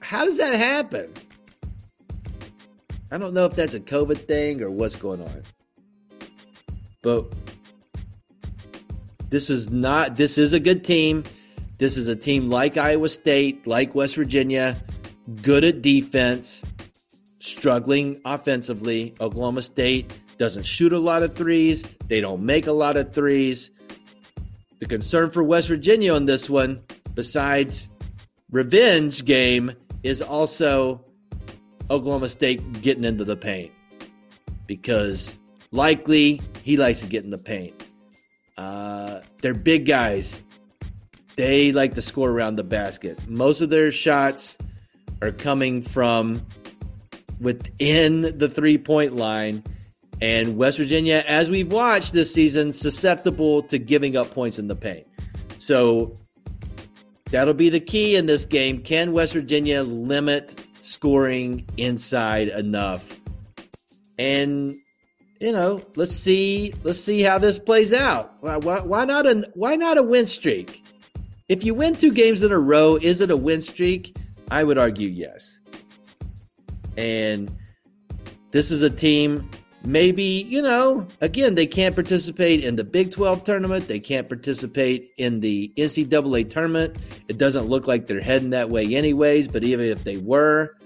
How 0.00 0.24
does 0.24 0.38
that 0.38 0.54
happen? 0.54 1.12
I 3.10 3.18
don't 3.18 3.34
know 3.34 3.44
if 3.44 3.54
that's 3.54 3.74
a 3.74 3.80
COVID 3.80 4.18
thing 4.18 4.62
or 4.62 4.70
what's 4.70 4.94
going 4.94 5.20
on. 5.20 5.42
But 7.02 7.26
this 9.30 9.50
is 9.50 9.70
not, 9.70 10.16
this 10.16 10.38
is 10.38 10.52
a 10.52 10.60
good 10.60 10.84
team. 10.84 11.24
This 11.78 11.96
is 11.96 12.06
a 12.08 12.14
team 12.14 12.50
like 12.50 12.76
Iowa 12.76 13.08
State, 13.08 13.66
like 13.66 13.94
West 13.94 14.14
Virginia, 14.14 14.76
good 15.42 15.64
at 15.64 15.82
defense, 15.82 16.62
struggling 17.38 18.20
offensively. 18.24 19.14
Oklahoma 19.20 19.62
State 19.62 20.12
doesn't 20.38 20.64
shoot 20.64 20.92
a 20.92 20.98
lot 20.98 21.22
of 21.22 21.34
threes, 21.34 21.82
they 22.06 22.20
don't 22.20 22.44
make 22.44 22.66
a 22.66 22.72
lot 22.72 22.96
of 22.96 23.12
threes. 23.12 23.70
The 24.80 24.86
concern 24.86 25.30
for 25.30 25.44
West 25.44 25.68
Virginia 25.68 26.14
on 26.14 26.24
this 26.24 26.48
one, 26.50 26.82
besides 27.14 27.90
revenge 28.50 29.24
game, 29.26 29.72
is 30.02 30.22
also 30.22 31.04
Oklahoma 31.90 32.28
State 32.28 32.80
getting 32.80 33.04
into 33.04 33.24
the 33.24 33.36
paint 33.36 33.72
because 34.66 35.38
likely 35.70 36.40
he 36.62 36.78
likes 36.78 37.00
to 37.00 37.06
get 37.06 37.24
in 37.24 37.30
the 37.30 37.38
paint. 37.38 37.86
Uh, 38.56 39.20
they're 39.42 39.54
big 39.54 39.86
guys. 39.86 40.42
They 41.36 41.72
like 41.72 41.94
to 41.94 42.02
score 42.02 42.30
around 42.30 42.56
the 42.56 42.64
basket. 42.64 43.28
Most 43.28 43.60
of 43.60 43.68
their 43.68 43.90
shots 43.90 44.56
are 45.20 45.30
coming 45.30 45.82
from 45.82 46.46
within 47.38 48.38
the 48.38 48.48
three 48.48 48.78
point 48.78 49.16
line 49.16 49.62
and 50.20 50.56
West 50.56 50.78
Virginia, 50.78 51.24
as 51.26 51.50
we've 51.50 51.72
watched 51.72 52.12
this 52.12 52.32
season, 52.32 52.72
susceptible 52.72 53.62
to 53.64 53.78
giving 53.78 54.16
up 54.16 54.30
points 54.30 54.58
in 54.58 54.68
the 54.68 54.76
paint. 54.76 55.06
So 55.58 56.14
that'll 57.30 57.54
be 57.54 57.70
the 57.70 57.80
key 57.80 58.16
in 58.16 58.26
this 58.26 58.44
game. 58.44 58.82
Can 58.82 59.12
West 59.12 59.32
Virginia 59.32 59.82
limit 59.82 60.64
scoring 60.80 61.66
inside 61.76 62.48
enough? 62.48 63.18
And 64.18 64.76
you 65.40 65.52
know, 65.52 65.82
let's 65.96 66.14
see, 66.14 66.74
let's 66.82 67.00
see 67.00 67.22
how 67.22 67.38
this 67.38 67.58
plays 67.58 67.94
out. 67.94 68.34
Why, 68.40 68.56
why 68.58 69.04
not 69.06 69.26
a 69.26 69.48
why 69.54 69.74
not 69.74 69.96
a 69.96 70.02
win 70.02 70.26
streak? 70.26 70.84
If 71.48 71.64
you 71.64 71.74
win 71.74 71.94
two 71.94 72.12
games 72.12 72.42
in 72.42 72.52
a 72.52 72.58
row, 72.58 72.96
is 72.96 73.22
it 73.22 73.30
a 73.30 73.36
win 73.36 73.60
streak? 73.62 74.14
I 74.50 74.62
would 74.62 74.78
argue 74.78 75.08
yes. 75.08 75.60
And 76.96 77.50
this 78.50 78.70
is 78.70 78.82
a 78.82 78.90
team 78.90 79.50
maybe, 79.84 80.22
you 80.48 80.62
know, 80.62 81.06
again, 81.20 81.54
they 81.54 81.66
can't 81.66 81.94
participate 81.94 82.64
in 82.64 82.76
the 82.76 82.84
Big 82.84 83.10
12 83.10 83.44
tournament. 83.44 83.88
They 83.88 84.00
can't 84.00 84.28
participate 84.28 85.10
in 85.16 85.40
the 85.40 85.72
NCAA 85.76 86.50
tournament. 86.50 86.96
It 87.28 87.38
doesn't 87.38 87.66
look 87.66 87.86
like 87.86 88.06
they're 88.06 88.20
heading 88.20 88.50
that 88.50 88.70
way, 88.70 88.94
anyways, 88.94 89.48
but 89.48 89.64
even 89.64 89.86
if 89.86 90.04
they 90.04 90.16
were, 90.16 90.76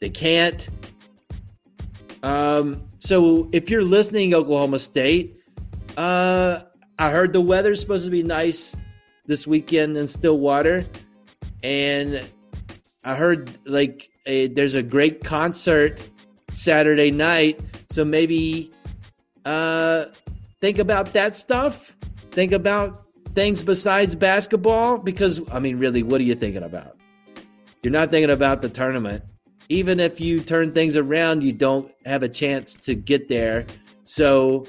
they 0.00 0.10
can't. 0.10 0.68
Um, 2.22 2.82
so 2.98 3.48
if 3.52 3.70
you're 3.70 3.84
listening, 3.84 4.34
Oklahoma 4.34 4.78
State, 4.78 5.36
uh, 5.96 6.60
I 6.98 7.10
heard 7.10 7.32
the 7.32 7.40
weather's 7.40 7.80
supposed 7.80 8.04
to 8.04 8.10
be 8.10 8.22
nice 8.22 8.76
this 9.26 9.46
weekend 9.46 9.96
in 9.96 10.06
Stillwater. 10.06 10.86
And 11.62 12.22
I 13.04 13.14
heard 13.14 13.50
like 13.66 14.08
a, 14.26 14.48
there's 14.48 14.74
a 14.74 14.82
great 14.82 15.24
concert 15.24 16.08
Saturday 16.56 17.10
night 17.10 17.60
so 17.96 18.04
maybe 18.04 18.70
uh, 19.46 20.04
think 20.60 20.78
about 20.78 21.14
that 21.14 21.34
stuff. 21.34 21.96
Think 22.30 22.52
about 22.52 23.06
things 23.34 23.62
besides 23.62 24.14
basketball 24.14 24.98
because, 24.98 25.40
I 25.50 25.60
mean, 25.60 25.78
really, 25.78 26.02
what 26.02 26.20
are 26.20 26.24
you 26.24 26.34
thinking 26.34 26.62
about? 26.62 26.98
You're 27.82 27.92
not 27.92 28.10
thinking 28.10 28.30
about 28.30 28.60
the 28.60 28.68
tournament. 28.68 29.24
Even 29.70 29.98
if 29.98 30.20
you 30.20 30.40
turn 30.40 30.70
things 30.70 30.96
around, 30.96 31.42
you 31.42 31.52
don't 31.52 31.90
have 32.04 32.22
a 32.22 32.28
chance 32.28 32.74
to 32.74 32.94
get 32.94 33.30
there. 33.30 33.64
So 34.04 34.66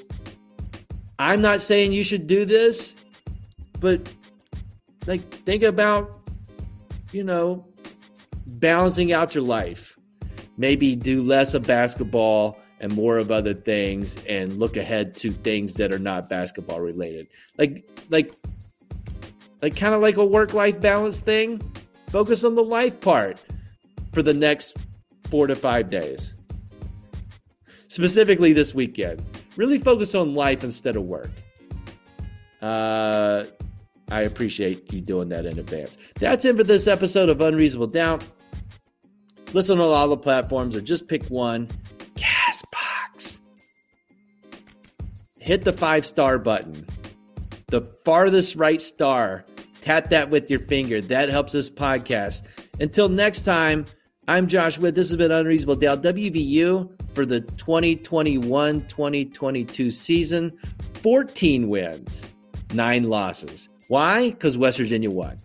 I'm 1.20 1.42
not 1.42 1.60
saying 1.62 1.92
you 1.92 2.04
should 2.04 2.28
do 2.28 2.46
this. 2.46 2.96
but 3.82 4.10
like 5.06 5.22
think 5.44 5.64
about, 5.64 6.30
you 7.12 7.24
know, 7.24 7.66
balancing 8.46 9.12
out 9.12 9.36
your 9.36 9.44
life. 9.44 9.97
Maybe 10.58 10.96
do 10.96 11.22
less 11.22 11.54
of 11.54 11.66
basketball 11.66 12.60
and 12.80 12.94
more 12.94 13.18
of 13.18 13.32
other 13.32 13.54
things 13.54 14.18
and 14.28 14.58
look 14.58 14.78
ahead 14.78 15.16
to 15.16 15.32
things 15.32 15.76
that 15.76 15.92
are 15.92 16.00
not 16.00 16.30
basketball 16.30 16.80
related. 16.80 17.28
Like 17.58 17.84
like 18.10 18.32
like 19.62 19.76
kind 19.76 19.94
of 19.94 20.02
like 20.02 20.18
a 20.18 20.26
work-life 20.26 20.80
balance 20.80 21.20
thing. 21.20 21.62
Focus 22.10 22.44
on 22.44 22.56
the 22.56 22.64
life 22.64 23.00
part 23.02 23.40
for 24.14 24.22
the 24.22 24.34
next 24.34 24.78
4 25.30 25.48
to 25.48 25.56
5 25.56 25.90
days. 25.90 26.38
Specifically 27.88 28.54
this 28.54 28.74
weekend. 28.74 29.22
Really 29.56 29.80
focus 29.80 30.16
on 30.16 30.36
life 30.36 30.64
instead 30.64 30.96
of 30.96 31.04
work. 31.04 31.32
Uh 32.62 33.46
I 34.10 34.22
appreciate 34.22 34.92
you 34.94 35.02
doing 35.02 35.28
that 35.30 35.46
in 35.46 35.60
advance. 35.60 35.98
That's 36.16 36.46
it 36.46 36.56
for 36.56 36.64
this 36.64 36.88
episode 36.88 37.28
of 37.30 37.42
Unreasonable 37.42 37.88
Doubt. 37.88 38.24
Listen 39.54 39.80
on 39.80 39.92
all 39.92 40.08
the 40.08 40.18
platforms 40.18 40.76
or 40.76 40.82
just 40.82 41.08
pick 41.08 41.26
one. 41.26 41.68
Castbox. 42.16 43.40
Hit 45.40 45.64
the 45.64 45.74
five 45.74 46.06
star 46.06 46.38
button. 46.38 46.86
The 47.68 47.82
farthest 48.04 48.56
right 48.56 48.82
star. 48.82 49.46
Tap 49.82 50.10
that 50.10 50.30
with 50.30 50.50
your 50.50 50.60
finger. 50.60 51.02
That 51.02 51.30
helps 51.30 51.54
this 51.54 51.70
podcast. 51.70 52.44
Until 52.80 53.08
next 53.08 53.44
time, 53.44 53.86
I'm 54.28 54.48
Josh 54.48 54.78
Witt. 54.78 54.96
This 54.96 55.10
has 55.10 55.16
been 55.16 55.32
Unreasonable 55.32 55.78
Doubt 55.78 56.04
WVU 56.04 57.16
for 57.16 57.26
the 57.26 57.40
2021 57.40 58.88
2022 58.88 59.90
season. 59.90 60.58
14 61.02 61.70
wins, 61.70 62.28
nine 62.74 63.04
losses. 63.04 63.70
Why? 63.88 64.32
Because 64.32 64.58
West 64.58 64.78
Virginia 64.78 65.10
won. 65.10 65.38